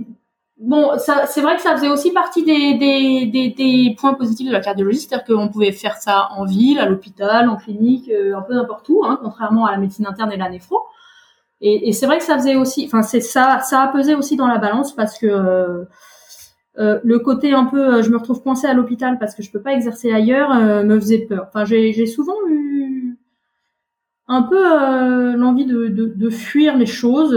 [0.57, 4.61] bon c'est vrai que ça faisait aussi partie des des, des, points positifs de la
[4.61, 8.87] cardiologie c'est-à-dire qu'on pouvait faire ça en ville à l'hôpital en clinique un peu n'importe
[8.89, 10.79] où hein, contrairement à la médecine interne et la néphro
[11.61, 14.35] et, et c'est vrai que ça faisait aussi, enfin c'est ça, ça a pesé aussi
[14.35, 15.85] dans la balance parce que euh,
[16.77, 19.51] euh le côté un peu, euh, je me retrouve coincée à l'hôpital parce que je
[19.51, 21.45] peux pas exercer ailleurs, euh, me faisait peur.
[21.47, 23.17] Enfin j'ai souvent eu
[24.27, 24.61] un peu
[25.37, 27.33] l'envie de, de, de, fuir les choses,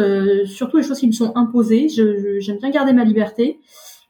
[0.47, 1.89] surtout les choses qui me sont imposées.
[1.89, 3.61] J'aime bien garder ma liberté.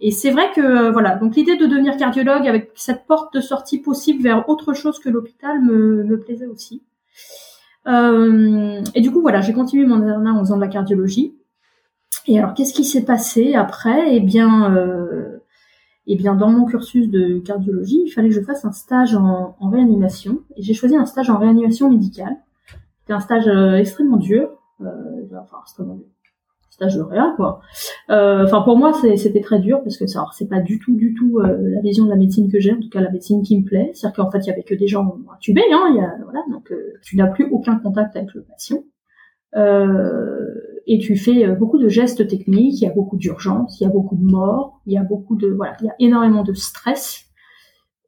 [0.01, 3.79] Et c'est vrai que voilà, donc l'idée de devenir cardiologue avec cette porte de sortie
[3.79, 6.83] possible vers autre chose que l'hôpital me, me plaisait aussi.
[7.87, 11.35] Euh, et du coup, voilà, j'ai continué mon internat en faisant de la cardiologie.
[12.27, 14.15] Et alors, qu'est-ce qui s'est passé après?
[14.15, 15.39] Eh bien, euh,
[16.07, 19.57] eh bien, dans mon cursus de cardiologie, il fallait que je fasse un stage en,
[19.61, 20.43] réanimation.
[20.57, 22.37] Et j'ai choisi un stage en réanimation médicale.
[23.01, 24.51] C'était un stage euh, extrêmement dur.
[24.81, 24.87] Euh,
[25.41, 26.07] enfin, extrêmement dur
[26.81, 27.61] stage de réa quoi.
[28.09, 31.15] Euh, enfin pour moi c'était très dur parce que ça c'est pas du tout du
[31.15, 33.59] tout euh, la vision de la médecine que j'ai en tout cas la médecine qui
[33.59, 36.15] me plaît, c'est-à-dire qu'en fait il y avait que des gens intubés hein, y a,
[36.25, 38.83] voilà donc euh, tu n'as plus aucun contact avec le patient.
[40.87, 43.91] et tu fais beaucoup de gestes techniques, il y a beaucoup d'urgence, il y a
[43.91, 47.27] beaucoup de morts, il y a beaucoup de voilà, il y a énormément de stress.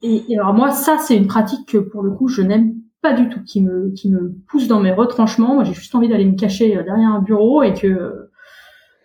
[0.03, 3.13] Et, et alors moi ça c'est une pratique que pour le coup je n'aime pas
[3.13, 5.55] du tout, qui me qui me pousse dans mes retranchements.
[5.57, 8.32] Moi j'ai juste envie d'aller me cacher derrière un bureau et que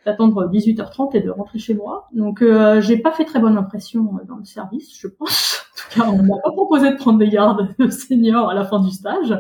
[0.07, 2.07] d'attendre 18h30 et de rentrer chez moi.
[2.13, 5.63] Donc euh, j'ai pas fait très bonne impression euh, dans le service, je pense.
[5.77, 8.65] En tout cas, on m'a pas proposé de prendre des gardes de seniors à la
[8.65, 9.39] fin du stage.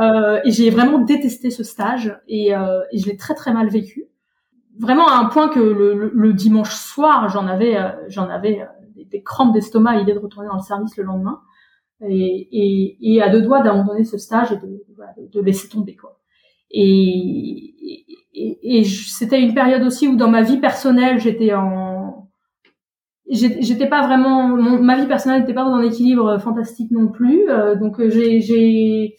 [0.00, 4.06] Euh, et j'ai vraiment détesté ce stage et, je l'ai très très mal vécu.
[4.80, 7.78] Vraiment à un point que le, dimanche soir, j'en avais
[8.08, 8.66] j'en avais
[8.96, 11.40] des, crampes d'estomac à l'idée de retourner dans le service le lendemain.
[12.00, 16.18] Et à deux doigts d'abandonner ce stage et de, de, de laisser tomber quoi.
[16.72, 22.28] Et, et, et c'était une période aussi où dans ma vie personnelle, j'étais en
[23.30, 27.76] j'étais pas vraiment ma vie personnelle n'était pas dans un équilibre fantastique non plus euh,
[27.76, 29.16] donc euh, j'ai j'ai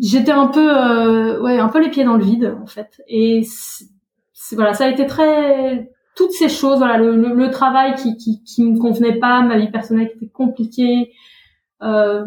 [0.00, 3.02] j'étais un peu euh, ouais un peu les pieds dans le vide en fait.
[3.08, 3.42] Et
[4.52, 8.64] voilà ça a été très toutes ces choses voilà le, le, travail qui, qui qui
[8.64, 11.12] me convenait pas ma vie personnelle qui était compliquée
[11.82, 12.24] euh,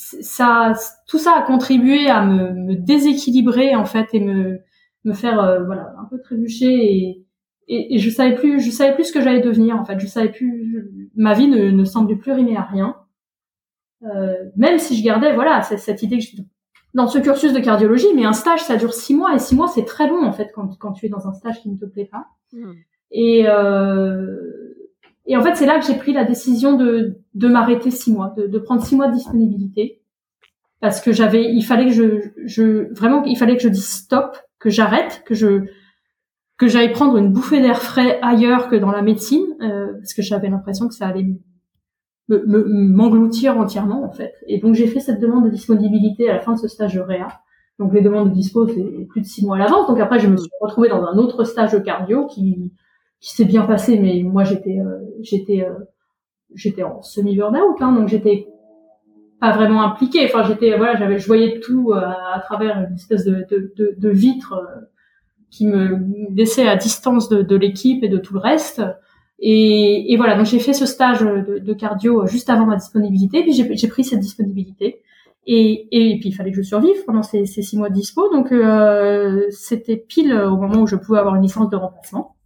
[0.00, 0.72] ça,
[1.06, 4.60] tout ça a contribué à me, me, déséquilibrer en fait et me,
[5.04, 7.26] me faire euh, voilà un peu trébucher et,
[7.68, 9.98] et, et, je savais plus, je savais plus ce que j'allais devenir en fait.
[9.98, 12.96] Je savais plus, ma vie ne, ne semblait plus rimer à rien.
[14.02, 16.42] Euh, même si je gardais voilà cette idée que je
[16.94, 19.68] dans ce cursus de cardiologie, mais un stage ça dure six mois et six mois
[19.68, 21.84] c'est très long en fait quand, quand tu es dans un stage qui ne te
[21.84, 22.26] plaît pas.
[22.52, 22.72] Hmm.
[23.12, 24.59] Et euh,
[25.30, 28.34] et en fait, c'est là que j'ai pris la décision de, de m'arrêter six mois,
[28.36, 30.02] de, de, prendre six mois de disponibilité,
[30.80, 34.36] parce que j'avais, il fallait que je, je, vraiment, il fallait que je dise stop,
[34.58, 35.66] que j'arrête, que je,
[36.58, 40.22] que j'aille prendre une bouffée d'air frais ailleurs que dans la médecine, euh, parce que
[40.22, 41.26] j'avais l'impression que ça allait
[42.26, 44.34] m'engloutir entièrement en fait.
[44.48, 47.00] Et donc j'ai fait cette demande de disponibilité à la fin de ce stage de
[47.00, 47.28] réa.
[47.78, 49.86] Donc les demandes de dispo c'est plus de six mois à l'avance.
[49.86, 52.72] Donc après je me suis retrouvée dans un autre stage cardio qui
[53.20, 55.84] qui s'est bien passé, mais moi j'étais euh, j'étais euh,
[56.54, 58.48] j'étais en semi burn-out, hein, donc j'étais
[59.40, 60.24] pas vraiment impliquée.
[60.24, 63.94] Enfin, j'étais voilà, j'avais je voyais tout euh, à travers une espèce de, de, de,
[63.96, 64.54] de vitre
[65.50, 65.98] qui me
[66.34, 68.82] laissait à distance de, de l'équipe et de tout le reste.
[69.40, 73.42] Et, et voilà, donc j'ai fait ce stage de, de, cardio juste avant ma disponibilité,
[73.42, 75.02] puis j'ai pris cette disponibilité.
[75.46, 78.30] Et, et, puis il fallait que je survive pendant ces, ces six mois de dispo,
[78.30, 82.36] donc euh, c'était pile au moment où je pouvais avoir une licence de remplacement.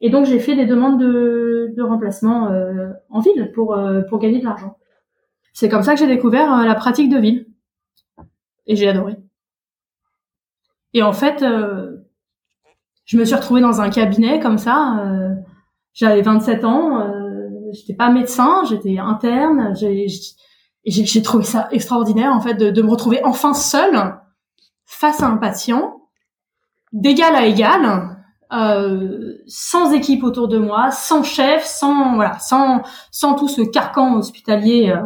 [0.00, 4.18] Et donc j'ai fait des demandes de, de remplacement euh, en ville pour euh, pour
[4.18, 4.76] gagner de l'argent.
[5.52, 7.46] C'est comme ça que j'ai découvert euh, la pratique de ville.
[8.66, 9.16] Et j'ai adoré.
[10.92, 11.42] Et en fait,
[13.04, 15.06] je me suis retrouvée dans un cabinet comme ça.
[15.94, 17.10] J'avais 27 ans.
[17.72, 19.74] j'étais pas médecin, j'étais interne.
[19.74, 20.06] J'ai
[20.84, 24.18] j'ai trouvé ça extraordinaire en fait de, de me retrouver enfin seule
[24.84, 25.98] face à un patient
[26.92, 28.17] d'égal à égal,
[28.52, 34.16] euh, sans équipe autour de moi, sans chef, sans voilà, sans sans tout ce carcan
[34.16, 35.02] hospitalier euh,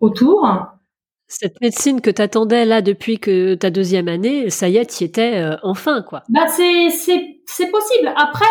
[0.00, 0.46] autour.
[1.28, 5.36] Cette médecine que t'attendais là depuis que ta deuxième année, ça y est, t'y étais
[5.36, 6.24] euh, enfin quoi.
[6.30, 8.12] Bah c'est c'est c'est possible.
[8.16, 8.44] Après,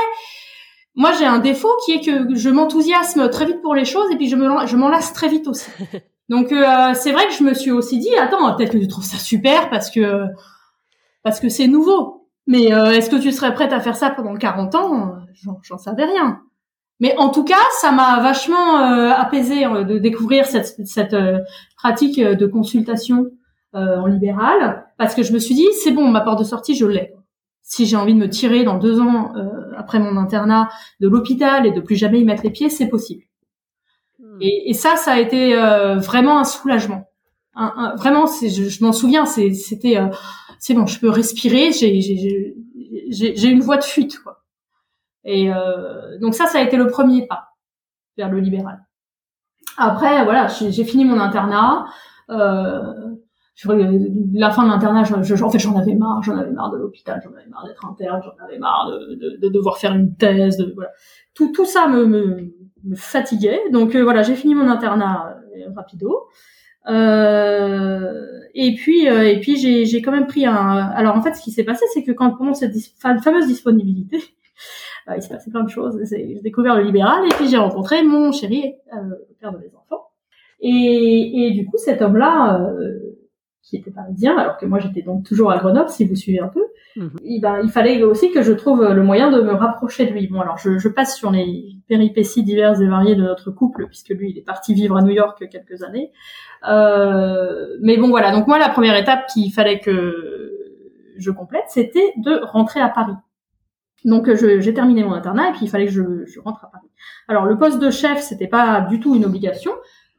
[0.95, 4.15] moi j'ai un défaut qui est que je m'enthousiasme très vite pour les choses et
[4.15, 5.69] puis je me je m'en lasse très vite aussi.
[6.29, 9.03] Donc euh, c'est vrai que je me suis aussi dit attends peut-être que tu trouves
[9.03, 10.23] ça super parce que
[11.23, 12.26] parce que c'est nouveau.
[12.47, 15.17] Mais euh, est-ce que tu serais prête à faire ça pendant 40 ans?
[15.61, 16.41] J'en savais rien.
[16.99, 21.15] Mais en tout cas, ça m'a vachement euh, apaisé euh, de découvrir cette, cette
[21.75, 23.27] pratique de consultation
[23.73, 26.87] en libéral, parce que je me suis dit, c'est bon, ma porte de sortie, je
[26.87, 27.13] l'ai.
[27.61, 29.33] Si j'ai envie de me tirer dans deux ans
[29.77, 30.69] après mon internat
[30.99, 33.25] de l'hôpital et de plus jamais y mettre les pieds, c'est possible.
[34.17, 34.37] Hmm.
[34.41, 35.55] Et, et, ça, ça a été
[35.97, 37.07] vraiment un soulagement.
[37.53, 39.99] Un, vraiment, je, je m'en souviens, c'était
[40.59, 44.43] c'est bon, je peux respirer, j'ai une voie de fuite quoi.
[45.23, 47.49] Et euh, donc ça, ça a été le premier pas
[48.17, 48.85] vers le libéral.
[49.77, 51.85] Après, voilà, j'ai fini mon internat.
[52.29, 53.15] Euh,
[54.33, 57.31] la fin de l'internat, en fait, j'en avais marre, j'en avais marre de l'hôpital, j'en
[57.31, 60.71] avais marre d'être interne, j'en avais marre de, de, de, devoir faire une thèse, de,
[60.75, 60.91] voilà.
[61.33, 62.53] Tout, tout ça me, me,
[62.83, 63.61] me fatiguait.
[63.71, 66.27] Donc euh, voilà, j'ai fini mon internat euh, rapido.
[66.87, 70.53] Euh, et puis, euh, et puis j'ai, j'ai quand même pris un.
[70.55, 74.17] Alors en fait, ce qui s'est passé, c'est que quand pendant cette fameuse disponibilité,
[75.09, 75.99] euh, il s'est passé plein de choses.
[76.09, 80.09] J'ai découvert le libéral et puis j'ai rencontré mon chéri, euh, père de mes enfants.
[80.59, 83.06] Et, et du coup, cet homme-là, euh,
[83.67, 86.47] qui était parisien, alors que moi j'étais donc toujours à Grenoble, si vous suivez un
[86.47, 86.63] peu,
[86.95, 87.11] mhm.
[87.23, 90.27] il, ben, il fallait aussi que je trouve le moyen de me rapprocher de lui.
[90.27, 94.09] Bon, alors je, je passe sur les péripéties diverses et variées de notre couple, puisque
[94.09, 96.11] lui, il est parti vivre à New York quelques années.
[96.67, 98.31] Euh, mais bon, voilà.
[98.31, 100.53] Donc moi, la première étape qu'il fallait que
[101.17, 103.15] je complète, c'était de rentrer à Paris.
[104.05, 106.87] Donc j'ai terminé mon internat et puis il fallait que je, je, rentre à Paris.
[107.27, 109.71] Alors le poste de chef, c'était pas du tout une obligation.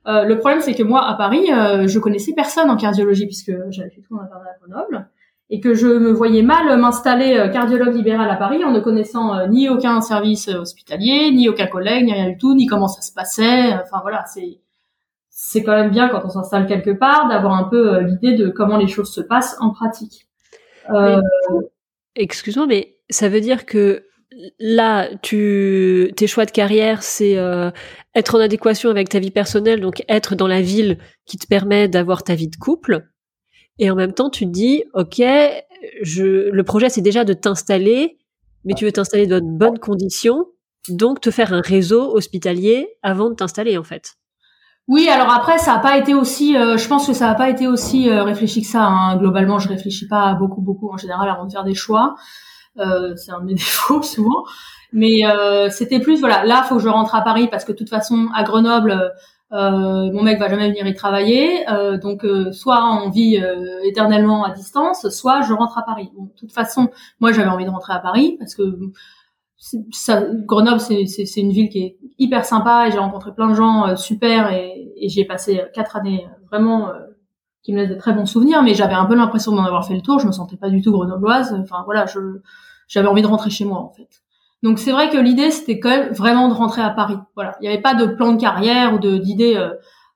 [0.07, 3.53] Euh, le problème, c'est que moi, à Paris, euh, je connaissais personne en cardiologie puisque
[3.71, 5.09] j'avais fait tout mon internat à Grenoble
[5.51, 9.35] et que je me voyais mal m'installer euh, cardiologue libéral à Paris en ne connaissant
[9.35, 13.03] euh, ni aucun service hospitalier, ni aucun collègue, ni rien du tout, ni comment ça
[13.03, 13.75] se passait.
[13.75, 14.61] Enfin voilà, c'est
[15.31, 18.77] c'est quand même bien quand on s'installe quelque part d'avoir un peu l'idée de comment
[18.77, 20.27] les choses se passent en pratique.
[22.17, 24.08] Excuse-moi, mais ça veut dire que
[24.59, 27.71] là, tu, tes choix de carrière, c'est euh,
[28.15, 31.89] être en adéquation avec ta vie personnelle, donc être dans la ville qui te permet
[31.89, 33.09] d'avoir ta vie de couple.
[33.79, 35.23] Et en même temps, tu te dis, ok,
[36.03, 38.19] je, le projet c'est déjà de t'installer,
[38.65, 40.47] mais tu veux t'installer dans de bonnes conditions,
[40.89, 44.15] donc te faire un réseau hospitalier avant de t'installer en fait.
[44.89, 46.57] Oui, alors après, ça n'a pas été aussi.
[46.57, 48.85] Euh, je pense que ça n'a pas été aussi euh, réfléchi que ça.
[48.87, 49.19] Hein.
[49.19, 52.15] Globalement, je réfléchis pas beaucoup, beaucoup en général avant de faire des choix.
[52.79, 54.45] Euh, c'est un de mes défauts souvent.
[54.93, 57.77] Mais euh, c'était plus voilà, là faut que je rentre à Paris parce que de
[57.77, 59.13] toute façon à Grenoble
[59.53, 61.65] euh, mon mec va jamais venir y travailler,
[62.03, 63.43] donc soit on vit
[63.85, 66.11] éternellement à distance, soit je rentre à Paris.
[66.19, 66.89] de toute façon,
[67.21, 68.63] moi j'avais envie de rentrer à Paris parce que
[69.91, 73.97] ça, Grenoble c'est une ville qui est hyper sympa et j'ai rencontré plein de gens
[73.97, 76.91] super et, et j'y ai passé quatre années vraiment
[77.63, 79.95] qui me laissent de très bons souvenirs, mais j'avais un peu l'impression d'en avoir fait
[79.95, 80.19] le tour.
[80.21, 81.55] Je me sentais pas du tout grenobloise.
[81.61, 82.19] Enfin voilà, je
[82.87, 84.09] j'avais envie de rentrer chez moi en fait.
[84.63, 87.19] Donc c'est vrai que l'idée c'était quand même vraiment de rentrer à Paris.
[87.35, 89.71] Voilà, il n'y avait pas de plan de carrière ou de d'idée euh,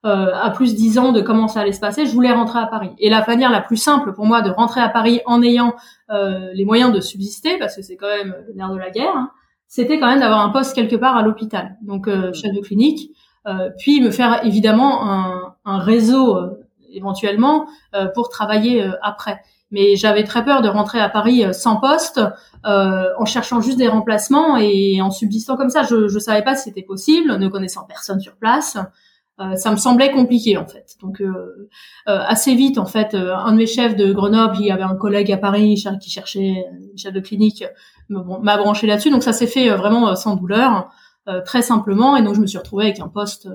[0.05, 2.05] euh, à plus dix ans de comment ça allait se passer.
[2.05, 2.91] Je voulais rentrer à Paris.
[2.99, 5.75] Et la manière la plus simple pour moi de rentrer à Paris en ayant
[6.09, 9.15] euh, les moyens de subsister, parce que c'est quand même le nerf de la guerre,
[9.15, 9.31] hein,
[9.67, 13.09] c'était quand même d'avoir un poste quelque part à l'hôpital, donc euh, chef de clinique,
[13.47, 16.62] euh, puis me faire évidemment un, un réseau euh,
[16.93, 17.67] éventuellement
[18.13, 19.41] pour travailler après
[19.73, 22.21] mais j'avais très peur de rentrer à Paris sans poste,
[22.65, 25.81] euh, en cherchant juste des remplacements et en subsistant comme ça.
[25.81, 28.77] Je ne savais pas si c'était possible, ne connaissant personne sur place.
[29.39, 30.95] Euh, ça me semblait compliqué en fait.
[31.01, 31.67] Donc euh,
[32.05, 35.31] assez vite en fait, un de mes chefs de Grenoble, il y avait un collègue
[35.31, 37.65] à Paris qui cherchait un chef de clinique,
[38.09, 39.09] m'a branché là-dessus.
[39.09, 40.91] Donc ça s'est fait vraiment sans douleur,
[41.45, 42.15] très simplement.
[42.15, 43.49] Et donc je me suis retrouvée avec un poste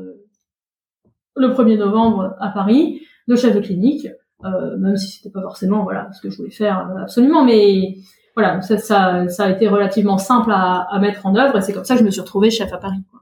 [1.37, 4.09] le 1er novembre à Paris de chef de clinique,
[4.43, 7.97] même si c'était pas forcément voilà ce que je voulais faire absolument, mais
[8.35, 11.73] voilà, ça, ça, ça, a été relativement simple à, à mettre en œuvre et c'est
[11.73, 13.03] comme ça que je me suis retrouvée chef à Paris.
[13.11, 13.19] Quoi.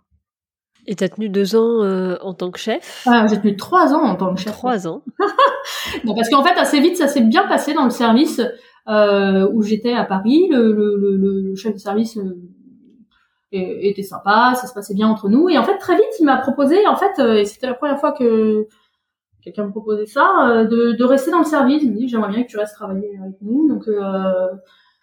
[0.86, 3.04] Et t'as tenu deux ans euh, en tant que chef?
[3.06, 4.52] Ah, J'ai tenu trois ans en tant que chef.
[4.52, 5.02] Trois ans?
[6.04, 8.40] non, parce qu'en fait, assez vite, ça s'est bien passé dans le service
[8.88, 10.48] euh, où j'étais à Paris.
[10.50, 12.34] Le, le, le, le, chef de service euh,
[13.50, 15.48] était sympa, ça se passait bien entre nous.
[15.48, 18.12] Et en fait, très vite, il m'a proposé, en fait, et c'était la première fois
[18.12, 18.68] que
[19.46, 21.80] quelqu'un me proposait ça, de, de rester dans le service.
[21.82, 23.68] Il me dit, j'aimerais bien que tu restes travailler avec nous.
[23.68, 23.86] Donc,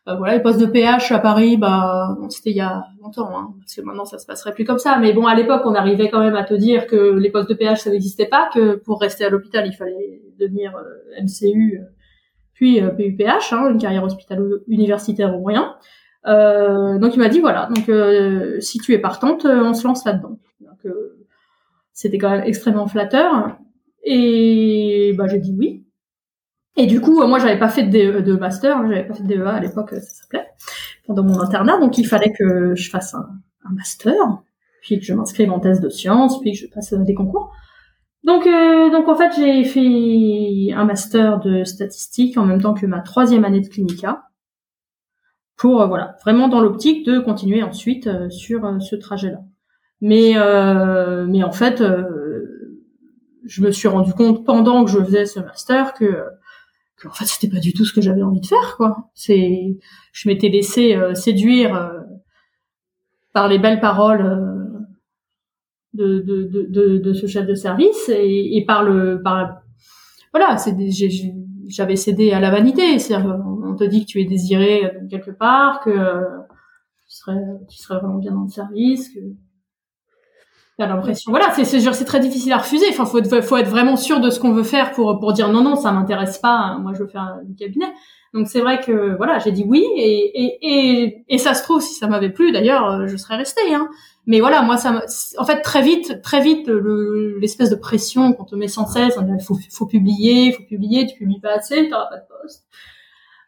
[0.06, 3.54] euh, voilà, les postes de PH à Paris, bah, c'était il y a longtemps, hein,
[3.60, 4.98] parce que maintenant ça se passerait plus comme ça.
[5.00, 7.54] Mais bon, à l'époque, on arrivait quand même à te dire que les postes de
[7.54, 11.86] PH ça n'existait pas, que pour rester à l'hôpital, il fallait devenir euh, MCU, euh,
[12.54, 15.76] puis PUPH, hein, une carrière hospitalo-universitaire ou rien.
[16.26, 17.90] donc il m'a dit voilà, donc
[18.62, 20.38] si tu es partante, on se lance là-dedans.
[20.60, 20.94] Donc
[21.94, 23.58] c'était quand même extrêmement flatteur.
[24.04, 25.86] Et bah j'ai dit oui.
[26.76, 29.28] Et du coup, moi, j'avais pas fait de, e, master, hein, j'avais pas fait de
[29.28, 30.48] DEA à l'époque, ça s'appelait,
[31.06, 31.78] pendant mon internat.
[31.80, 33.30] Donc, il fallait que je fasse un,
[33.72, 34.16] master,
[34.82, 37.52] puis que je m'inscrive en thèse de sciences, puis que je passe des concours.
[38.24, 42.86] Donc, euh, donc en fait, j'ai fait un master de statistique en même temps que
[42.86, 44.24] ma troisième année de clinica,
[45.58, 49.40] pour euh, voilà, vraiment dans l'optique de continuer ensuite euh, sur ce trajet-là.
[50.02, 50.34] Mais,
[51.28, 51.82] mais en fait,
[53.46, 56.24] je me suis rendu compte pendant que je faisais ce master que
[57.06, 59.10] en fait c'était pas du tout ce que j'avais envie de faire quoi.
[59.14, 59.78] C'est
[60.12, 62.00] je m'étais laissé euh, séduire euh,
[63.34, 64.60] par les belles paroles euh,
[65.94, 69.62] de, de, de, de, ce chef de service et, et par le par
[70.32, 70.76] voilà c'est
[71.68, 72.98] j'avais cédé à la vanité.
[73.12, 78.18] On te dit que tu es désiré quelque part que tu serais tu serais vraiment
[78.18, 79.20] bien dans le service que
[80.78, 81.32] T'as l'impression.
[81.32, 82.86] Voilà, c'est c'est très difficile à refuser.
[82.90, 85.50] Enfin, faut être, faut être vraiment sûr de ce qu'on veut faire pour pour dire
[85.50, 86.78] non non, ça m'intéresse pas.
[86.80, 87.94] Moi, je veux faire un cabinet.
[88.34, 91.82] Donc c'est vrai que voilà, j'ai dit oui et, et et et ça se trouve
[91.82, 93.74] si ça m'avait plu d'ailleurs, euh, je serais restée.
[93.74, 93.88] Hein.
[94.26, 95.04] Mais voilà, moi ça,
[95.38, 99.44] en fait très vite, très vite l'espèce de pression qu'on te met sans cesse, il
[99.44, 102.66] faut faut publier, faut publier, tu publies pas assez, t'auras pas de poste.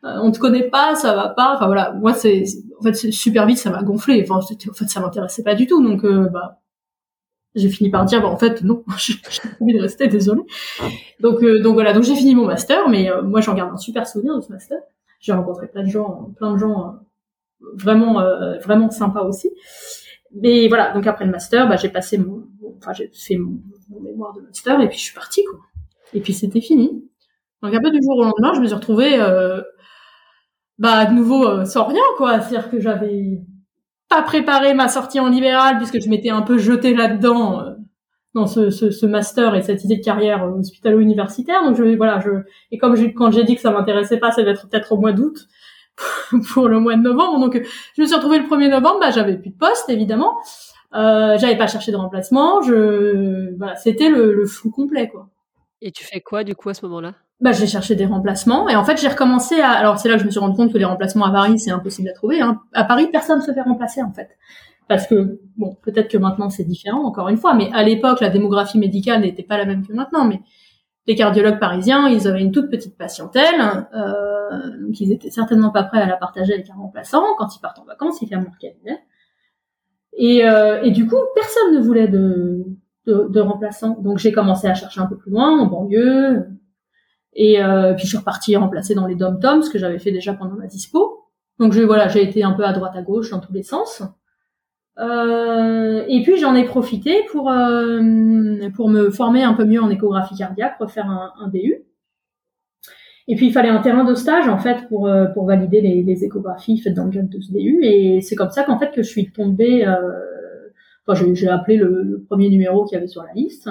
[0.03, 1.55] Euh, on te connaît pas, ça va pas.
[1.55, 2.43] Enfin voilà, moi c'est
[2.79, 4.23] en fait super vite ça m'a gonflé.
[4.23, 5.83] Enfin en fait ça m'intéressait pas du tout.
[5.83, 6.59] Donc euh, bah
[7.55, 9.15] j'ai fini par dire bah en fait non j'ai
[9.59, 10.43] envie de rester désolée
[11.19, 13.77] donc euh, donc voilà donc j'ai fini mon master mais euh, moi j'en garde un
[13.77, 14.77] super souvenir de ce master.
[15.19, 16.87] J'ai rencontré plein de gens plein de gens
[17.61, 18.21] euh, vraiment
[18.63, 19.49] vraiment sympas aussi.
[20.33, 22.43] Mais voilà donc après le master bah j'ai passé mon
[22.77, 23.59] enfin j'ai fait mon,
[24.01, 25.59] mémoire de master et puis je suis partie quoi.
[26.13, 27.09] Et puis c'était fini.
[27.61, 29.17] Donc un peu du jour au lendemain je me suis retrouvée
[30.77, 32.41] bah de nouveau sans rien quoi.
[32.41, 33.41] C'est à dire que j'avais
[34.23, 37.71] préparé ma sortie en libéral puisque je m'étais un peu jetée là-dedans euh,
[38.33, 41.63] dans ce, master et cette idée de carrière euh, hospitalo-universitaire.
[41.63, 42.29] Donc je voilà, je
[42.71, 45.13] et comme quand j'ai dit que ça m'intéressait pas, ça va être peut-être au mois
[45.13, 45.47] d'août
[46.53, 47.39] pour le mois de novembre.
[47.39, 47.61] Donc
[47.95, 50.37] je me suis retrouvée le 1er novembre, bah j'avais plus de poste évidemment.
[50.93, 55.27] Euh, j'avais pas cherché de remplacement, je voilà, c'était le, le flou complet quoi.
[55.81, 57.15] Et tu fais quoi du coup à ce moment-là?
[57.41, 60.21] Bah, j'ai cherché des remplacements et en fait j'ai recommencé à alors c'est là que
[60.21, 62.61] je me suis rendu compte que les remplacements à Paris c'est impossible à trouver hein.
[62.73, 64.29] à Paris personne ne se fait remplacer en fait.
[64.87, 68.29] Parce que bon peut-être que maintenant c'est différent encore une fois mais à l'époque la
[68.29, 70.39] démographie médicale n'était pas la même que maintenant mais
[71.07, 73.59] les cardiologues parisiens ils avaient une toute petite patientèle
[73.93, 77.23] euh, donc ils étaient certainement pas prêts à la partager avec un remplaçant.
[77.37, 79.03] Quand ils partent en vacances ils ferment leur cabinet.
[80.17, 82.63] Et, euh, et du coup personne ne voulait de
[83.07, 86.47] de, de remplaçants donc j'ai commencé à chercher un peu plus loin en banlieue
[87.35, 90.33] et euh, puis je suis repartie remplacer dans les dom-toms, ce que j'avais fait déjà
[90.33, 91.25] pendant ma dispo.
[91.59, 94.03] Donc je, voilà, j'ai été un peu à droite à gauche dans tous les sens.
[94.97, 97.99] Euh, et puis j'en ai profité pour euh,
[98.75, 101.85] pour me former un peu mieux en échographie cardiaque, refaire un, un DU.
[103.27, 106.03] Et puis il fallait un terrain de stage en fait pour euh, pour valider les,
[106.03, 107.79] les, échographies faites dans le cadre de ce DU.
[107.81, 109.85] Et c'est comme ça qu'en fait que je suis tombée.
[109.85, 109.97] Euh,
[111.07, 113.69] enfin, j'ai appelé le, le, premier numéro qu'il y avait sur la liste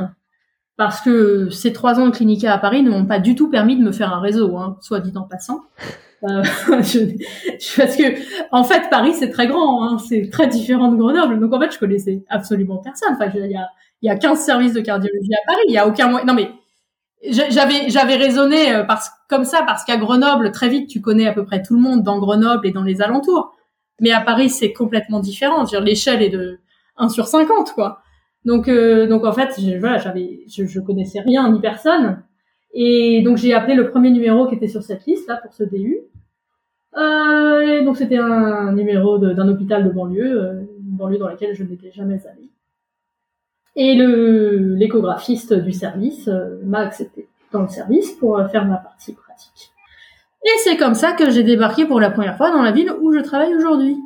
[0.76, 3.76] parce que ces trois ans de clinica à Paris ne m'ont pas du tout permis
[3.76, 5.62] de me faire un réseau, hein, soit dit en passant.
[6.22, 8.04] Euh, je, parce que
[8.50, 11.70] en fait Paris c'est très grand, hein, c'est très différent de Grenoble, donc en fait
[11.70, 13.10] je connaissais absolument personne.
[13.12, 13.68] Enfin, il y a
[14.00, 16.24] y a 15 services de cardiologie à Paris, il y a aucun moyen.
[16.24, 16.50] Non mais
[17.28, 21.34] j'avais j'avais raisonné euh, parce comme ça parce qu'à Grenoble très vite tu connais à
[21.34, 23.52] peu près tout le monde dans Grenoble et dans les alentours,
[24.00, 25.66] mais à Paris c'est complètement différent.
[25.82, 26.58] L'échelle est de
[26.96, 28.00] 1 sur 50 quoi.
[28.44, 32.22] Donc, euh, donc en fait, je, voilà, j'avais, je, connaissais rien ni personne,
[32.72, 35.64] et donc j'ai appelé le premier numéro qui était sur cette liste là pour ce
[35.64, 35.98] DU.
[36.96, 41.54] Euh, et donc c'était un numéro d'un hôpital de banlieue, euh, une banlieue dans laquelle
[41.54, 42.50] je n'étais jamais allée.
[43.76, 46.30] Et le l'échographiste du service
[46.62, 49.72] m'a accepté dans le service pour faire ma partie pratique.
[50.44, 53.12] Et c'est comme ça que j'ai débarqué pour la première fois dans la ville où
[53.12, 53.96] je travaille aujourd'hui.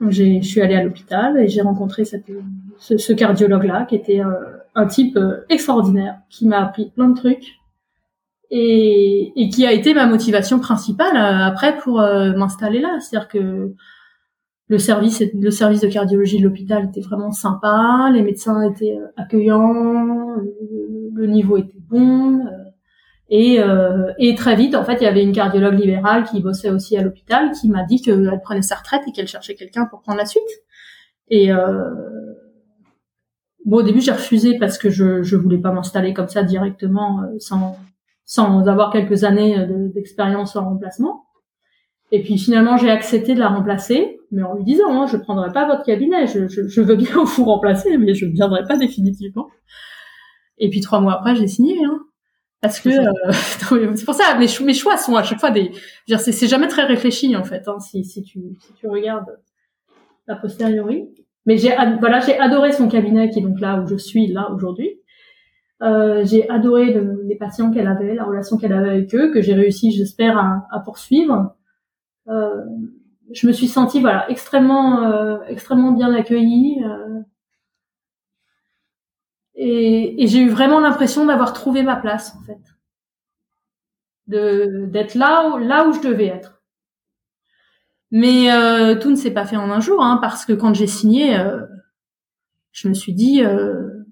[0.00, 2.16] Je suis allée à l'hôpital et j'ai rencontré ce,
[2.78, 4.32] ce cardiologue-là qui était euh,
[4.74, 7.54] un type euh, extraordinaire, qui m'a appris plein de trucs
[8.50, 12.98] et, et, qui a été ma motivation principale euh, après pour m'installer là.
[13.00, 13.74] C'est-à-dire que
[14.68, 20.36] le service, le service de cardiologie de l'hôpital était vraiment sympa, les médecins étaient accueillants,
[21.14, 22.44] le, niveau était bon.
[23.28, 26.70] Et, euh, et, très vite, en fait, il y avait une cardiologue libérale qui bossait
[26.70, 30.00] aussi à l'hôpital qui m'a dit qu'elle prenait sa retraite et qu'elle cherchait quelqu'un pour
[30.00, 30.42] prendre la suite.
[31.28, 31.90] Et euh,
[33.64, 37.22] bon, au début, j'ai refusé parce que je je voulais pas m'installer comme ça directement
[37.22, 37.76] euh, sans
[38.24, 39.56] sans avoir quelques années
[39.94, 41.26] d'expérience en remplacement.
[42.12, 45.52] Et puis finalement, j'ai accepté de la remplacer, mais en lui disant, hein, je prendrai
[45.52, 49.48] pas votre cabinet, je, je, je veux bien vous remplacer, mais je viendrai pas définitivement.
[50.58, 51.76] Et puis trois mois après, j'ai signé.
[51.84, 52.00] Hein.
[52.60, 55.72] Parce que euh, c'est pour ça mes, mes, choix sont à chaque fois des.
[56.18, 57.68] C'est jamais très réfléchi en fait.
[57.68, 59.38] Hein, si, si, tu, si tu regardes
[60.28, 61.08] a posteriori.
[61.44, 64.50] Mais j'ai voilà j'ai adoré son cabinet qui est donc là où je suis là
[64.50, 65.00] aujourd'hui.
[65.82, 69.42] Euh, j'ai adoré le, les patients qu'elle avait, la relation qu'elle avait avec eux, que
[69.42, 71.54] j'ai réussi, j'espère, à, à, poursuivre.
[72.28, 72.64] Euh,
[73.32, 76.82] je me suis sentie voilà extrêmement euh, extrêmement bien accueillie.
[79.56, 82.60] Et, et j'ai eu vraiment l'impression d'avoir trouvé ma place en fait,
[84.26, 86.62] de d'être là où, là où je devais être.
[88.10, 90.86] Mais euh, tout ne s'est pas fait en un jour, hein, parce que quand j'ai
[90.86, 91.62] signé, euh,
[92.72, 94.04] je me suis dit, euh,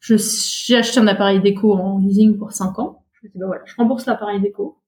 [0.00, 3.04] j'ai acheté un appareil déco en leasing pour 5 ans.
[3.12, 4.78] Je me dit, bah voilà, je rembourse l'appareil déco.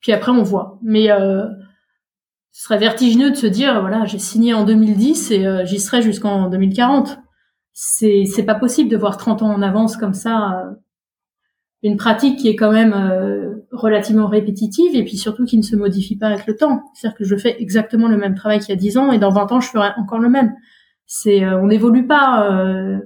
[0.00, 0.78] Puis après, on voit.
[0.82, 1.46] Mais euh,
[2.52, 6.02] ce serait vertigineux de se dire, voilà, j'ai signé en 2010 et euh, j'y serai
[6.02, 7.18] jusqu'en 2040
[7.74, 10.74] c'est c'est pas possible de voir 30 ans en avance comme ça euh,
[11.82, 15.76] une pratique qui est quand même euh, relativement répétitive et puis surtout qui ne se
[15.76, 16.82] modifie pas avec le temps.
[16.94, 19.30] C'est-à-dire que je fais exactement le même travail qu'il y a 10 ans et dans
[19.30, 20.54] 20 ans je ferai encore le même.
[21.04, 22.98] C'est euh, on n'évolue pas euh,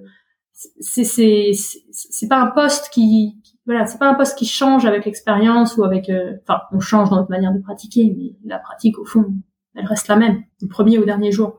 [0.52, 5.04] c'est c'est c'est pas un poste qui, voilà, c'est pas un poste qui change avec
[5.06, 6.10] l'expérience ou avec
[6.42, 9.34] enfin on change dans notre manière de pratiquer mais la pratique au fond
[9.74, 11.58] elle reste la même du premier au dernier jour.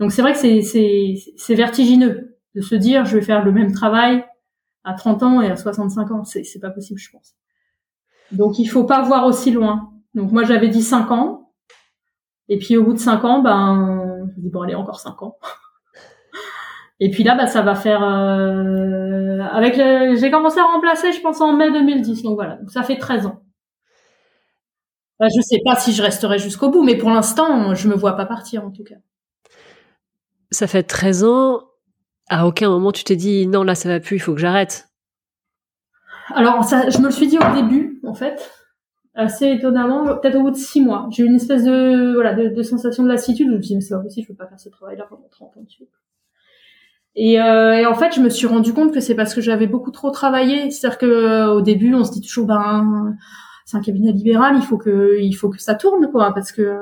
[0.00, 4.24] Donc c'est vrai que c'est vertigineux de se dire je vais faire le même travail
[4.82, 6.24] à 30 ans et à 65 ans.
[6.24, 7.34] C'est pas possible, je pense.
[8.32, 9.90] Donc il faut pas voir aussi loin.
[10.14, 11.52] Donc moi j'avais dit 5 ans.
[12.48, 15.36] Et puis au bout de 5 ans, ben je dis bon allez encore 5 ans.
[17.02, 21.40] Et puis là, bah, ça va faire euh, avec j'ai commencé à remplacer, je pense
[21.40, 22.22] en mai 2010.
[22.22, 23.42] Donc voilà, donc ça fait 13 ans.
[25.18, 28.16] Bah, je sais pas si je resterai jusqu'au bout, mais pour l'instant, je me vois
[28.16, 28.96] pas partir en tout cas
[30.50, 31.62] ça fait 13 ans,
[32.28, 34.88] à aucun moment tu t'es dit non là ça va plus, il faut que j'arrête.
[36.34, 38.50] Alors je me le suis dit au début en fait,
[39.14, 42.62] assez étonnamment, peut-être au bout de 6 mois, j'ai eu une espèce de voilà de,
[42.62, 43.48] sensation de lassitude.
[43.48, 45.56] Je me dit mais c'est pas possible, je peux pas faire ce travail-là pendant 30
[45.56, 45.90] ans de suite.
[47.16, 49.66] Et, euh, et, en fait, je me suis rendu compte que c'est parce que j'avais
[49.66, 50.70] beaucoup trop travaillé.
[50.70, 53.16] C'est-à-dire que euh, au début, on se dit toujours ben
[53.70, 56.76] c'est un cabinet libéral, il faut que il faut que ça tourne quoi, parce que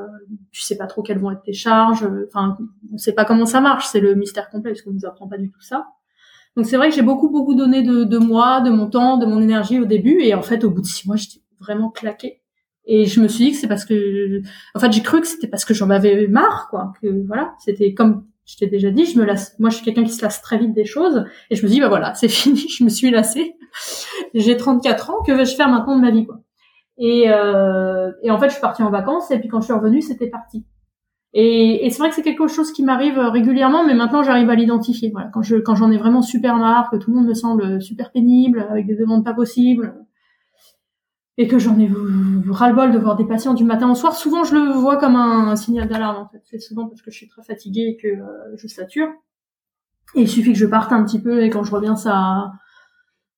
[0.53, 2.09] tu sais pas trop quelles vont être tes charges.
[2.29, 2.57] Enfin,
[2.91, 5.37] on sait pas comment ça marche, c'est le mystère complet parce qu'on nous apprend pas
[5.37, 5.89] du tout ça.
[6.57, 9.27] Donc c'est vrai que j'ai beaucoup beaucoup donné de, de moi, de mon temps, de
[9.27, 12.41] mon énergie au début, et en fait au bout de six mois j'étais vraiment claquée.
[12.87, 14.41] Et je me suis dit que c'est parce que,
[14.75, 17.93] en fait j'ai cru que c'était parce que j'en avais marre quoi, que voilà, c'était
[17.93, 19.55] comme je t'ai déjà dit, je me lasse.
[19.59, 21.81] Moi, je suis quelqu'un qui se lasse très vite des choses, et je me dis
[21.81, 23.57] bah voilà, c'est fini, je me suis lassée.
[24.33, 26.41] J'ai 34 ans, que vais-je faire maintenant de ma vie quoi?
[26.99, 29.73] Et, euh, et en fait, je suis partie en vacances et puis quand je suis
[29.73, 30.67] revenue, c'était parti.
[31.33, 34.55] Et, et c'est vrai que c'est quelque chose qui m'arrive régulièrement, mais maintenant j'arrive à
[34.55, 35.11] l'identifier.
[35.11, 37.81] Voilà, quand je quand j'en ai vraiment super marre, que tout le monde me semble
[37.81, 39.95] super pénible, avec des demandes pas possibles,
[41.37, 41.89] et que j'en ai
[42.51, 45.55] ras-le-bol de voir des patients du matin au soir, souvent je le vois comme un,
[45.55, 46.17] signal d'alarme.
[46.17, 49.09] En fait, c'est souvent parce que je suis très fatiguée et que euh, je sature.
[50.17, 52.51] Et il suffit que je parte un petit peu et quand je reviens, ça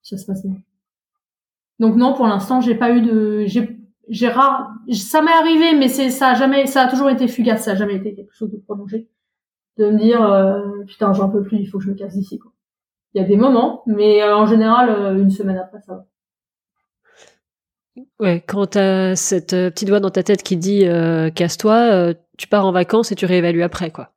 [0.02, 0.56] ça se passe bien.
[1.80, 6.10] Donc non, pour l'instant, j'ai pas eu de, j'ai, rare, ça m'est arrivé, mais c'est,
[6.10, 8.58] ça a jamais, ça a toujours été fugace, ça a jamais été quelque chose de
[8.58, 9.08] prolongé.
[9.78, 12.38] De me dire, euh, putain, j'en peux plus, il faut que je me casse d'ici,
[12.38, 12.52] quoi.
[13.14, 16.06] Il y a des moments, mais euh, en général, euh, une semaine après, ça va.
[18.20, 20.84] Ouais, quand t'as cette petite voix dans ta tête qui dit
[21.34, 24.12] casse-toi, tu pars en vacances et tu réévalues après, quoi.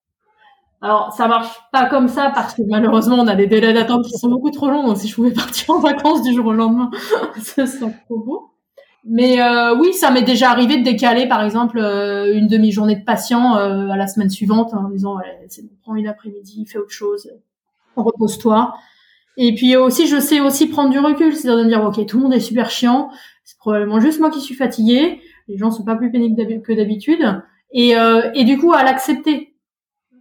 [0.83, 4.17] Alors, ça marche pas comme ça parce que malheureusement, on a des délais d'attente qui
[4.17, 4.85] sont beaucoup trop longs.
[4.85, 6.91] Donc, si je pouvais partir en vacances du jour au lendemain,
[7.41, 8.49] ce serait trop beau.
[9.05, 13.03] Mais euh, oui, ça m'est déjà arrivé de décaler, par exemple, euh, une demi-journée de
[13.05, 16.91] patient euh, à la semaine suivante en disant, ouais, c'est prends une après-midi, fais autre
[16.91, 17.31] chose,
[17.95, 18.73] repose-toi.
[19.37, 22.17] Et puis aussi, je sais aussi prendre du recul, c'est-à-dire de me dire, ok, tout
[22.17, 23.09] le monde est super chiant,
[23.45, 27.41] c'est probablement juste moi qui suis fatiguée, les gens sont pas plus pénibles que d'habitude,
[27.73, 29.52] et du coup, à l'accepter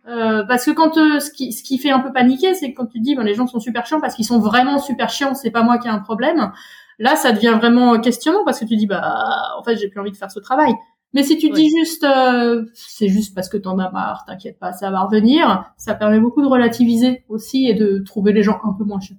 [0.08, 2.86] euh, parce que quand euh, ce, qui, ce qui fait un peu paniquer, c'est quand
[2.86, 5.50] tu dis ben, les gens sont super chiants parce qu'ils sont vraiment super chiants, c'est
[5.50, 6.52] pas moi qui ai un problème.
[6.98, 10.10] Là, ça devient vraiment questionnant parce que tu dis bah en fait j'ai plus envie
[10.10, 10.74] de faire ce travail.
[11.14, 14.72] Mais si tu dis juste, euh, c'est juste parce que t'en as marre, t'inquiète pas,
[14.72, 18.72] ça va revenir, ça permet beaucoup de relativiser aussi et de trouver les gens un
[18.72, 19.18] peu moins chiants.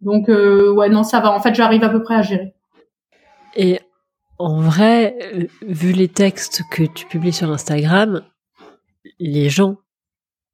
[0.00, 1.32] Donc euh, ouais, non, ça va.
[1.32, 2.54] En fait, j'arrive à peu près à gérer.
[3.54, 3.78] Et
[4.38, 8.22] en vrai, euh, vu les textes que tu publies sur Instagram,
[9.18, 9.76] les gens,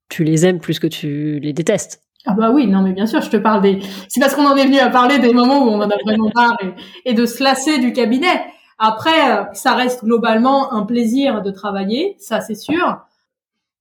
[0.09, 2.03] tu les aimes plus que tu les détestes.
[2.25, 3.79] Ah bah oui, non mais bien sûr, je te parle des.
[4.07, 6.29] C'est parce qu'on en est venu à parler des moments où on en a vraiment
[6.35, 6.57] marre
[7.05, 8.43] et, de se lasser du cabinet.
[8.77, 12.99] Après, euh, ça reste globalement un plaisir de travailler, ça c'est sûr.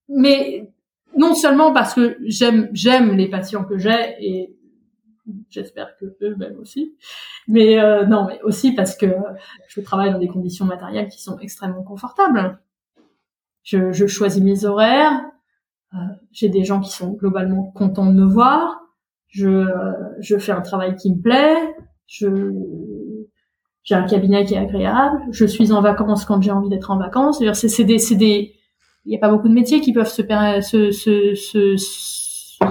[0.08, 0.70] Mais
[1.16, 4.56] non seulement parce que j'aime j'aime les patients que j'ai et
[5.50, 6.94] j'espère que eux-mêmes aussi.
[7.46, 9.06] Mais euh, non, mais aussi parce que
[9.68, 12.58] je travaille dans des conditions matérielles qui sont extrêmement confortables.
[13.62, 15.20] Je, je choisis mes horaires.
[15.94, 15.98] Euh,
[16.32, 18.80] j'ai des gens qui sont globalement contents de me voir.
[19.28, 21.74] Je, euh, je fais un travail qui me plaît.
[22.06, 22.52] Je,
[23.82, 25.20] j'ai un cabinet qui est agréable.
[25.30, 27.42] Je suis en vacances quand j'ai envie d'être en vacances.
[27.54, 28.54] C'est, c'est des, c'est des,
[29.04, 32.64] il n'y a pas beaucoup de métiers qui peuvent se, se, se, se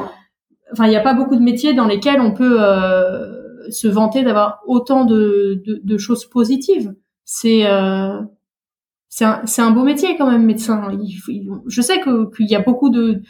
[0.72, 4.24] enfin, il n'y a pas beaucoup de métiers dans lesquels on peut euh, se vanter
[4.24, 6.94] d'avoir autant de, de, de, choses positives.
[7.26, 8.22] C'est euh,
[9.10, 10.90] c'est un, un, beau métier quand même, médecin.
[11.68, 13.22] je sais qu'il y a beaucoup de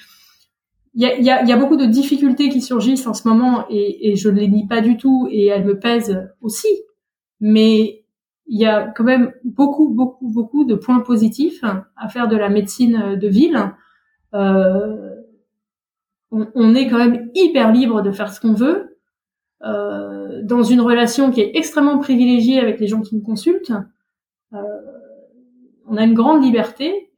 [0.95, 3.65] il y a, y, a, y a, beaucoup de difficultés qui surgissent en ce moment
[3.69, 6.67] et, et je ne les nie pas du tout et elles me pèsent aussi.
[7.39, 8.03] Mais
[8.49, 11.63] il y a quand même beaucoup, beaucoup, beaucoup de points positifs
[11.95, 13.73] à faire de la médecine de ville.
[14.33, 15.15] Euh,
[16.31, 18.97] on, est quand même hyper libre de faire ce qu'on veut,
[19.63, 23.73] euh, dans une relation qui est extrêmement privilégiée avec les gens qui nous consultent.
[24.53, 24.57] Euh,
[25.89, 27.11] on a une grande liberté,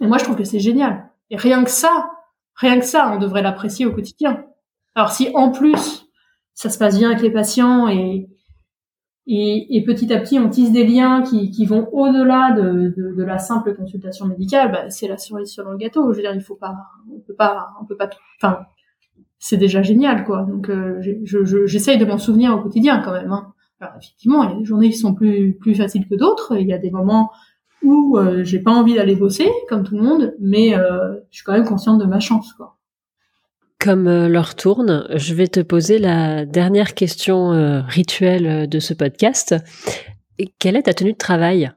[0.00, 1.10] et moi je trouve que c'est génial.
[1.30, 2.10] Et rien que ça,
[2.54, 4.44] rien que ça, on devrait l'apprécier au quotidien.
[4.94, 6.06] Alors si en plus
[6.54, 8.28] ça se passe bien avec les patients et
[9.30, 13.22] et, petit à petit, on tisse des liens qui, qui vont au-delà de, de, de,
[13.22, 14.72] la simple consultation médicale.
[14.72, 16.10] Bah, c'est la cerise sur le gâteau.
[16.12, 16.74] Je veux dire, il faut pas,
[17.14, 18.08] on peut pas, on peut pas.
[18.40, 18.60] Enfin,
[19.38, 20.44] c'est déjà génial, quoi.
[20.44, 20.98] Donc, euh,
[21.66, 23.30] j'essaye de m'en souvenir au quotidien, quand même.
[23.30, 23.52] Hein.
[23.80, 26.56] Alors, effectivement, il y a des journées qui sont plus plus faciles que d'autres.
[26.58, 27.30] Il y a des moments
[27.82, 31.44] où euh, j'ai pas envie d'aller bosser, comme tout le monde, mais euh, je suis
[31.44, 32.78] quand même consciente de ma chance, quoi.
[33.80, 38.80] Comme euh, l'heure tourne, je vais te poser la dernière question euh, rituelle euh, de
[38.80, 39.54] ce podcast.
[40.58, 41.70] quelle est ta tenue de travail?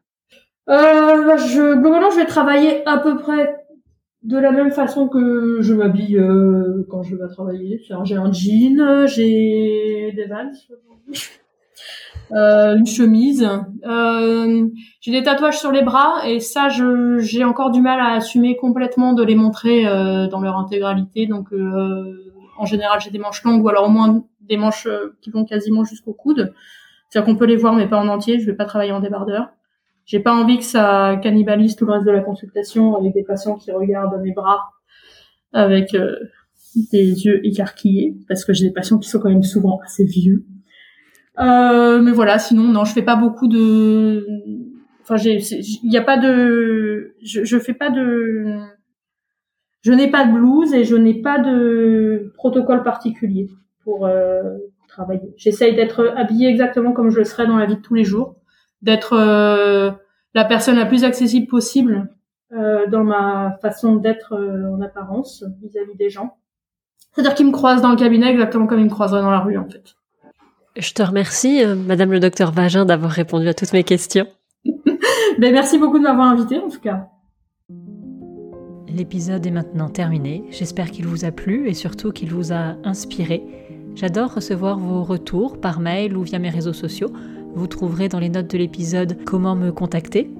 [0.67, 3.55] Euh, je, Globalement, je vais travailler à peu près
[4.23, 6.19] de la même façon que je m'habille
[6.89, 7.81] quand je vais travailler.
[7.83, 10.51] J'ai un jean, j'ai des vans,
[12.33, 13.47] euh, une chemise.
[13.85, 14.67] Euh,
[15.01, 19.13] j'ai des tatouages sur les bras et ça, j'ai encore du mal à assumer complètement
[19.13, 21.27] de les montrer euh, dans leur intégralité.
[21.27, 25.17] Donc, euh, en général, j'ai des manches longues ou alors au moins des manches euh,
[25.21, 26.53] qui vont quasiment jusqu'au coude.
[27.09, 28.39] C'est-à-dire qu'on peut les voir mais pas en entier.
[28.39, 29.49] Je vais pas travailler en débardeur.
[30.05, 33.55] J'ai pas envie que ça cannibalise tout le reste de la consultation avec des patients
[33.55, 34.71] qui regardent mes bras
[35.53, 35.95] avec
[36.91, 40.45] des yeux écarquillés parce que j'ai des patients qui sont quand même souvent assez vieux.
[41.41, 44.25] Euh, mais voilà, sinon non, je fais pas beaucoup de.
[45.01, 48.59] Enfin, il n'y a pas de, je, je fais pas de,
[49.81, 53.49] je n'ai pas de blouse et je n'ai pas de protocole particulier
[53.83, 55.33] pour euh, travailler.
[55.37, 58.35] J'essaye d'être habillée exactement comme je le serais dans la vie de tous les jours,
[58.81, 59.91] d'être euh,
[60.33, 62.09] la personne la plus accessible possible
[62.53, 66.37] euh, dans ma façon d'être euh, en apparence vis-à-vis des gens.
[67.13, 69.57] C'est-à-dire qu'ils me croisent dans le cabinet exactement comme ils me croiseraient dans la rue
[69.57, 69.95] en fait.
[70.77, 74.25] Je te remercie, euh, Madame le docteur Vagin, d'avoir répondu à toutes mes questions.
[74.65, 77.09] ben, merci beaucoup de m'avoir invité, en tout cas.
[78.87, 80.45] L'épisode est maintenant terminé.
[80.49, 83.43] J'espère qu'il vous a plu et surtout qu'il vous a inspiré.
[83.95, 87.11] J'adore recevoir vos retours par mail ou via mes réseaux sociaux.
[87.53, 90.31] Vous trouverez dans les notes de l'épisode comment me contacter.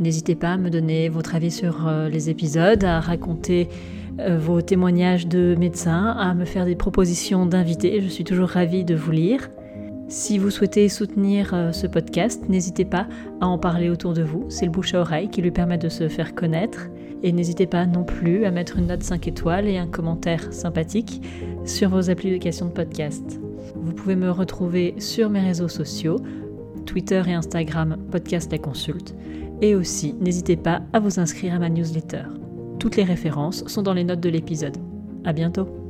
[0.00, 3.68] N'hésitez pas à me donner votre avis sur euh, les épisodes, à raconter
[4.20, 8.00] euh, vos témoignages de médecins, à me faire des propositions d'invités.
[8.00, 9.50] Je suis toujours ravie de vous lire.
[10.08, 13.08] Si vous souhaitez soutenir euh, ce podcast, n'hésitez pas
[13.40, 14.44] à en parler autour de vous.
[14.48, 16.88] C'est le bouche à oreille qui lui permet de se faire connaître.
[17.24, 21.22] Et n'hésitez pas non plus à mettre une note 5 étoiles et un commentaire sympathique
[21.64, 23.40] sur vos applications de podcast.
[23.74, 26.20] Vous pouvez me retrouver sur mes réseaux sociaux,
[26.84, 29.16] Twitter et Instagram, Podcast La Consulte.
[29.60, 32.24] Et aussi, n'hésitez pas à vous inscrire à ma newsletter.
[32.78, 34.76] Toutes les références sont dans les notes de l'épisode.
[35.24, 35.85] À bientôt!